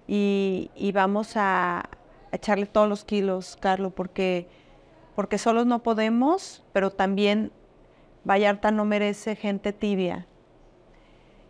Y, 0.07 0.69
vamos 0.93 1.33
a 1.35 1.89
echarle 2.31 2.65
todos 2.65 2.87
los 2.87 3.05
kilos, 3.05 3.57
Carlos, 3.59 3.91
porque, 3.95 4.47
porque 5.15 5.37
solos 5.37 5.65
no 5.65 5.81
podemos, 5.81 6.63
pero 6.73 6.91
también 6.91 7.51
Vallarta 8.25 8.71
no 8.71 8.85
merece 8.85 9.35
gente 9.35 9.71
tibia. 9.71 10.27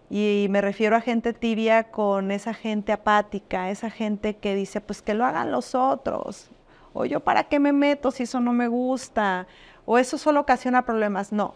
Y 0.09 0.47
me 0.49 0.61
refiero 0.61 0.95
a 0.95 1.01
gente 1.01 1.33
tibia 1.33 1.85
con 1.85 2.29
esa 2.31 2.53
gente 2.53 2.91
apática, 2.91 3.71
esa 3.71 3.89
gente 3.89 4.37
que 4.37 4.53
dice, 4.53 4.81
pues 4.81 5.01
que 5.01 5.13
lo 5.13 5.25
hagan 5.25 5.51
los 5.51 5.73
otros. 5.73 6.51
O 6.93 7.05
yo 7.05 7.21
para 7.21 7.45
qué 7.45 7.59
me 7.59 7.73
meto 7.73 8.11
si 8.11 8.23
eso 8.23 8.39
no 8.39 8.53
me 8.53 8.67
gusta. 8.67 9.47
O 9.85 9.97
eso 9.97 10.17
solo 10.17 10.41
ocasiona 10.41 10.85
problemas. 10.85 11.31
No. 11.31 11.55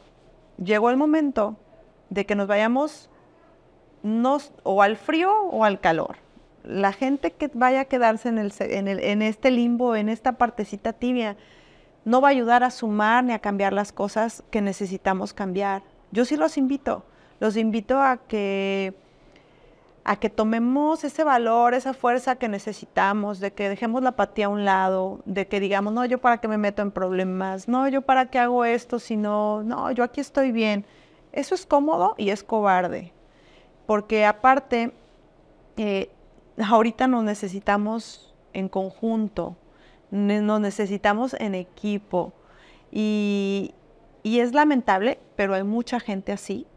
Llegó 0.58 0.90
el 0.90 0.98
momento 0.98 1.58
de 2.10 2.26
que 2.26 2.36
nos 2.36 2.48
vayamos 2.48 3.10
o 4.64 4.82
al 4.82 4.98
frío 4.98 5.32
o 5.44 5.64
al 5.64 5.80
calor. 5.80 6.18
La 6.64 6.92
gente 6.94 7.32
que 7.32 7.50
vaya 7.54 7.82
a 7.82 7.86
quedarse 7.86 8.30
en, 8.30 8.38
el, 8.38 8.54
en 8.60 9.22
este 9.22 9.52
limbo, 9.52 9.96
en 9.96 10.10
esta 10.10 10.34
partecita 10.34 10.94
tibia, 10.94 11.38
no 12.10 12.22
va 12.22 12.30
a 12.30 12.32
ayudar 12.32 12.64
a 12.64 12.72
sumar 12.72 13.24
ni 13.24 13.34
a 13.34 13.40
cambiar 13.40 13.72
las 13.72 13.92
cosas 13.92 14.42
que 14.50 14.62
necesitamos 14.62 15.32
cambiar. 15.32 15.84
Yo 16.12 16.26
sí 16.26 16.38
los 16.38 16.58
invito, 16.58 17.04
los 17.40 17.56
invito 17.56 18.02
a 18.02 18.18
que 18.18 18.96
a 20.04 20.16
que 20.16 20.32
tomemos 20.32 21.04
ese 21.04 21.24
valor, 21.24 21.76
esa 21.76 21.94
fuerza 21.94 22.38
que 22.38 22.48
necesitamos, 22.48 23.40
de 23.40 23.54
que 23.54 23.70
dejemos 23.70 24.02
la 24.02 24.10
apatía 24.10 24.48
a 24.48 24.50
un 24.50 24.66
lado, 24.66 25.20
de 25.26 25.48
que 25.48 25.60
digamos, 25.60 25.94
no, 25.94 26.04
yo 26.04 26.18
para 26.18 26.40
qué 26.40 26.48
me 26.48 26.58
meto 26.58 26.82
en 26.82 26.90
problemas, 26.90 27.68
no, 27.68 27.88
yo 27.88 28.02
para 28.02 28.26
qué 28.32 28.40
hago 28.40 28.66
esto, 28.66 28.98
sino, 28.98 29.62
no, 29.62 29.92
yo 29.92 30.04
aquí 30.04 30.20
estoy 30.20 30.52
bien. 30.52 30.86
Eso 31.32 31.54
es 31.54 31.68
cómodo 31.68 32.16
y 32.18 32.32
es 32.32 32.44
cobarde, 32.44 33.14
porque 33.86 34.26
aparte, 34.26 34.94
eh, 35.78 36.10
ahorita 36.58 37.06
nos 37.06 37.24
necesitamos 37.24 38.34
en 38.54 38.68
conjunto, 38.68 39.56
nos 40.12 40.62
necesitamos 40.62 41.34
en 41.36 41.56
equipo. 41.56 42.34
Y, 42.92 43.74
es 44.24 44.54
lamentable, 44.54 45.20
pero 45.36 45.54
hay 45.54 45.64
mucha 45.64 46.00
gente 46.00 46.32
así, 46.32 46.68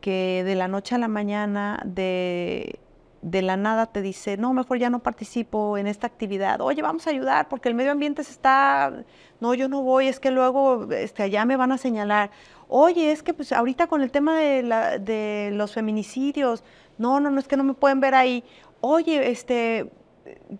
que 0.00 0.42
de 0.44 0.54
la 0.54 0.68
noche 0.68 0.94
a 0.94 0.98
la 0.98 1.08
mañana, 1.08 1.82
de, 1.84 2.78
de 3.22 3.42
la 3.42 3.56
nada 3.56 3.86
te 3.86 4.02
dice, 4.02 4.36
no, 4.36 4.52
mejor 4.52 4.78
ya 4.78 4.88
no 4.88 5.00
participo 5.00 5.76
en 5.76 5.86
esta 5.86 6.06
actividad. 6.06 6.60
Oye, 6.60 6.82
vamos 6.82 7.06
a 7.06 7.10
ayudar 7.10 7.48
porque 7.48 7.68
el 7.68 7.74
medio 7.74 7.92
ambiente 7.92 8.24
se 8.24 8.32
está, 8.32 9.04
no, 9.40 9.54
yo 9.54 9.68
no 9.68 9.82
voy, 9.82 10.08
es 10.08 10.20
que 10.20 10.30
luego 10.30 10.90
este, 10.92 11.24
allá 11.24 11.44
me 11.44 11.56
van 11.56 11.72
a 11.72 11.78
señalar. 11.78 12.30
Oye, 12.68 13.12
es 13.12 13.22
que 13.22 13.34
pues 13.34 13.52
ahorita 13.52 13.86
con 13.86 14.02
el 14.02 14.10
tema 14.10 14.38
de, 14.38 14.62
la, 14.62 14.98
de 14.98 15.50
los 15.52 15.74
feminicidios, 15.74 16.64
no, 16.98 17.20
no, 17.20 17.30
no, 17.30 17.40
es 17.40 17.48
que 17.48 17.56
no 17.56 17.64
me 17.64 17.74
pueden 17.74 18.00
ver 18.00 18.14
ahí. 18.14 18.44
Oye, 18.80 19.30
este, 19.30 19.90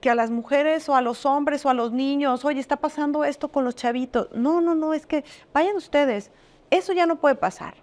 que 0.01 0.11
a 0.11 0.15
las 0.15 0.31
mujeres 0.31 0.89
o 0.89 0.95
a 0.95 1.03
los 1.03 1.27
hombres 1.27 1.65
o 1.65 1.71
a 1.71 1.75
los 1.75 1.93
niños, 1.93 2.45
oye, 2.45 2.61
está 2.61 2.77
pasando 2.77 3.25
esto 3.25 3.49
con 3.49 3.65
los 3.65 3.75
chavitos. 3.75 4.29
No, 4.33 4.61
no, 4.61 4.75
no, 4.75 4.95
es 4.95 5.07
que 5.07 5.25
vayan 5.53 5.77
ustedes. 5.77 6.31
Eso 6.71 6.93
ya 6.93 7.07
no 7.07 7.17
puede 7.17 7.35
pasar. 7.35 7.75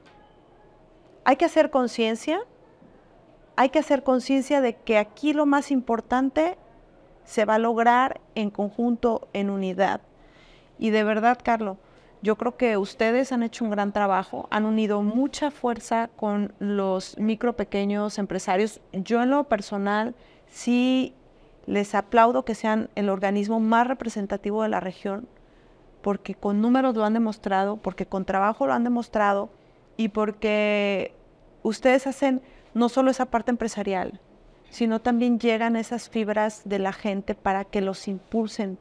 Hay 1.25 1.37
que 1.37 1.45
hacer 1.45 1.69
conciencia, 1.69 2.41
hay 3.55 3.69
que 3.69 3.79
hacer 3.79 4.03
conciencia 4.03 4.61
de 4.61 4.75
que 4.75 4.97
aquí 4.97 5.33
lo 5.33 5.45
más 5.45 5.71
importante 5.71 6.57
se 7.23 7.45
va 7.45 7.55
a 7.55 7.59
lograr 7.59 8.19
en 8.35 8.49
conjunto, 8.49 9.27
en 9.33 9.49
unidad. 9.49 10.01
Y 10.77 10.89
de 10.89 11.03
verdad, 11.03 11.39
Carlos, 11.41 11.77
yo 12.21 12.37
creo 12.37 12.57
que 12.57 12.77
ustedes 12.77 13.31
han 13.31 13.43
hecho 13.43 13.65
un 13.65 13.71
gran 13.71 13.91
trabajo, 13.91 14.47
han 14.49 14.65
unido 14.65 15.01
mucha 15.01 15.51
fuerza 15.51 16.09
con 16.15 16.53
los 16.59 17.17
micro 17.17 17.55
pequeños 17.55 18.17
empresarios. 18.17 18.81
Yo 18.91 19.21
en 19.21 19.29
lo 19.29 19.45
personal 19.45 20.15
sí 20.47 21.13
les 21.65 21.95
aplaudo 21.95 22.45
que 22.45 22.55
sean 22.55 22.89
el 22.95 23.09
organismo 23.09 23.59
más 23.59 23.87
representativo 23.87 24.63
de 24.63 24.69
la 24.69 24.79
región, 24.79 25.27
porque 26.01 26.35
con 26.35 26.61
números 26.61 26.95
lo 26.95 27.05
han 27.05 27.13
demostrado, 27.13 27.77
porque 27.77 28.05
con 28.05 28.25
trabajo 28.25 28.67
lo 28.67 28.73
han 28.73 28.83
demostrado 28.83 29.49
y 29.95 30.09
porque 30.09 31.13
ustedes 31.61 32.07
hacen 32.07 32.41
no 32.73 32.89
solo 32.89 33.11
esa 33.11 33.27
parte 33.27 33.51
empresarial, 33.51 34.19
sino 34.69 34.99
también 34.99 35.39
llegan 35.39 35.75
esas 35.75 36.09
fibras 36.09 36.63
de 36.65 36.79
la 36.79 36.91
gente 36.91 37.35
para 37.35 37.63
que 37.63 37.81
los 37.81 38.07
impulsen 38.07 38.77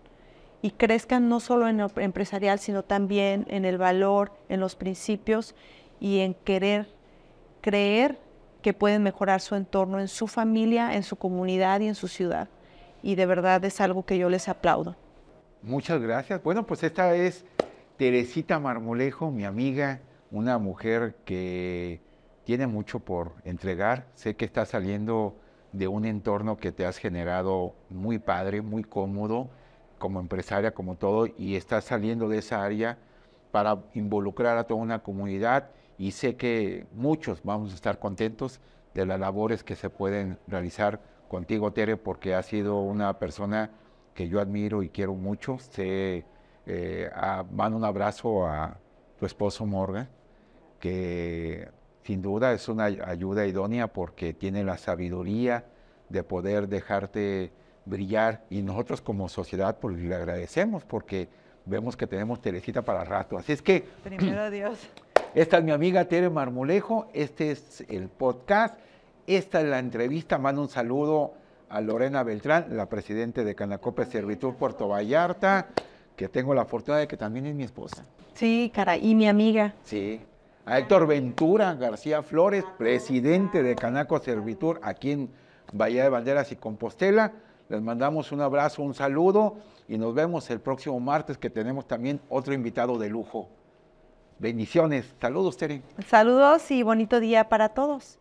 y 0.63 0.71
crezcan 0.73 1.29
no 1.29 1.39
solo 1.39 1.69
en 1.69 1.79
lo 1.79 1.91
empresarial, 1.97 2.59
sino 2.59 2.83
también 2.83 3.47
en 3.49 3.65
el 3.65 3.79
valor, 3.79 4.33
en 4.49 4.61
los 4.61 4.75
principios 4.75 5.55
y 6.01 6.21
en 6.21 6.35
querer 6.35 6.89
creer 7.61 8.19
que 8.63 8.73
pueden 8.73 9.03
mejorar 9.03 9.41
su 9.41 9.55
entorno 9.55 10.01
en 10.01 10.09
su 10.09 10.27
familia, 10.27 10.95
en 10.95 11.03
su 11.03 11.17
comunidad 11.17 11.81
y 11.81 11.89
en 11.89 11.95
su 11.95 12.09
ciudad 12.09 12.49
y 13.03 13.15
de 13.15 13.27
verdad 13.27 13.65
es 13.65 13.81
algo 13.81 14.05
que 14.05 14.19
yo 14.19 14.29
les 14.29 14.49
aplaudo. 14.49 14.97
Muchas 15.63 16.01
gracias. 16.01 16.43
Bueno, 16.43 16.67
pues 16.67 16.83
esta 16.83 17.15
es 17.15 17.45
Teresita 17.97 18.59
Marmolejo, 18.59 19.31
mi 19.31 19.45
amiga, 19.45 20.01
una 20.31 20.59
mujer 20.59 21.17
que 21.25 22.01
tiene 22.45 22.67
mucho 22.67 23.01
por 23.01 23.33
entregar. 23.45 24.07
Sé 24.15 24.35
que 24.35 24.45
está 24.45 24.67
saliendo 24.67 25.37
de 25.73 25.89
un 25.89 26.05
entorno 26.05 26.57
que 26.57 26.73
te 26.73 26.85
has 26.85 26.99
generado 26.99 27.75
muy 27.89 28.19
padre, 28.19 28.63
muy 28.63 28.85
cómodo, 28.85 29.51
como 29.99 30.21
empresaria, 30.21 30.75
como 30.75 30.97
todo, 30.97 31.27
y 31.39 31.57
estás 31.57 31.85
saliendo 31.85 32.29
de 32.29 32.39
esa 32.39 32.65
área 32.65 32.99
para 33.53 33.79
involucrar 33.95 34.59
a 34.59 34.65
toda 34.65 34.81
una 34.81 35.03
comunidad 35.03 35.71
y 35.99 36.13
sé 36.13 36.37
que 36.37 36.87
muchos 36.93 37.43
vamos 37.45 37.71
a 37.71 37.75
estar 37.77 37.99
contentos 37.99 38.61
de 38.95 39.07
las 39.07 39.21
labores 39.21 39.63
que 39.63 39.77
se 39.77 39.91
pueden 39.91 40.39
realizar 40.49 41.01
contigo, 41.33 41.73
Tere, 41.73 41.97
porque 41.97 42.35
has 42.35 42.45
sido 42.45 42.83
una 42.83 43.19
persona 43.19 43.71
que 44.15 44.29
yo 44.29 44.39
admiro 44.39 44.83
y 44.83 44.91
quiero 44.91 45.15
mucho. 45.15 45.59
Se 45.59 46.27
eh, 46.67 47.11
mando 47.51 47.79
un 47.79 47.85
abrazo 47.87 48.47
a 48.47 48.77
tu 49.19 49.25
esposo 49.25 49.65
Morgan, 49.65 50.11
que 50.79 51.71
sin 52.05 52.21
duda 52.21 52.53
es 52.53 52.69
una 52.69 52.85
ayuda 52.85 53.47
idónea 53.47 53.87
porque 53.87 54.35
tiene 54.35 54.63
la 54.63 54.77
sabiduría 54.77 55.65
de 56.11 56.23
poder 56.23 56.69
dejarte 56.69 57.51
brillar 57.87 58.45
y 58.51 58.61
nosotros 58.61 59.01
como 59.01 59.31
sociedad 59.31 59.79
pues 59.81 59.97
le 59.97 60.15
agradecemos 60.15 60.85
porque 60.85 61.31
vemos 61.65 61.97
que 61.97 62.07
tenemos 62.07 62.43
Teresita 62.43 62.83
para 62.83 63.05
rato. 63.05 63.39
Así 63.39 63.53
es 63.53 63.63
que... 63.63 63.89
Primero 64.05 64.51
Dios. 64.51 64.79
Esta 65.35 65.57
es 65.57 65.65
mi 65.65 65.71
amiga 65.71 66.05
Tere 66.05 66.29
Marmolejo, 66.29 67.09
este 67.15 67.53
es 67.53 67.87
el 67.89 68.11
podcast. 68.11 68.79
Esta 69.27 69.61
es 69.61 69.69
la 69.69 69.79
entrevista. 69.79 70.39
Mando 70.39 70.63
un 70.63 70.69
saludo 70.69 71.35
a 71.69 71.81
Lorena 71.81 72.23
Beltrán, 72.23 72.77
la 72.77 72.89
presidenta 72.89 73.45
de 73.45 73.55
Canacope 73.55 74.05
Servitur 74.05 74.57
Puerto 74.57 74.89
Vallarta, 74.89 75.69
que 76.17 76.29
tengo 76.29 76.55
la 76.55 76.65
fortuna 76.65 76.99
de 76.99 77.07
que 77.07 77.17
también 77.17 77.47
es 77.47 77.55
mi 77.55 77.63
esposa. 77.63 78.05
Sí, 78.35 78.71
cara, 78.75 78.97
y 78.97 79.15
mi 79.15 79.29
amiga. 79.29 79.75
Sí. 79.85 80.21
A 80.67 80.79
Héctor 80.79 81.07
Ventura 81.07 81.75
García 81.75 82.23
Flores, 82.23 82.65
presidente 82.79 83.63
de 83.63 83.75
Canaco 83.75 84.19
Servitur 84.19 84.81
aquí 84.83 85.13
en 85.13 85.31
Bahía 85.73 86.03
de 86.03 86.09
Banderas 86.09 86.53
y 86.53 86.57
Compostela. 86.57 87.33
Les 87.69 87.81
mandamos 87.81 88.33
un 88.33 88.41
abrazo, 88.41 88.83
un 88.83 88.95
saludo 88.95 89.57
y 89.89 89.99
nos 89.99 90.15
vemos 90.15 90.51
el 90.51 90.61
próximo 90.61 90.99
martes 91.01 91.39
que 91.39 91.49
tenemos 91.49 91.87
también 91.87 92.21
otro 92.29 92.55
invitado 92.55 92.99
de 92.99 93.09
lujo. 93.09 93.49
Bendiciones. 94.39 95.15
Saludos, 95.21 95.57
Tere. 95.57 95.83
Saludos 96.09 96.71
y 96.71 96.83
bonito 96.83 97.21
día 97.21 97.49
para 97.49 97.71
todos. 97.71 98.19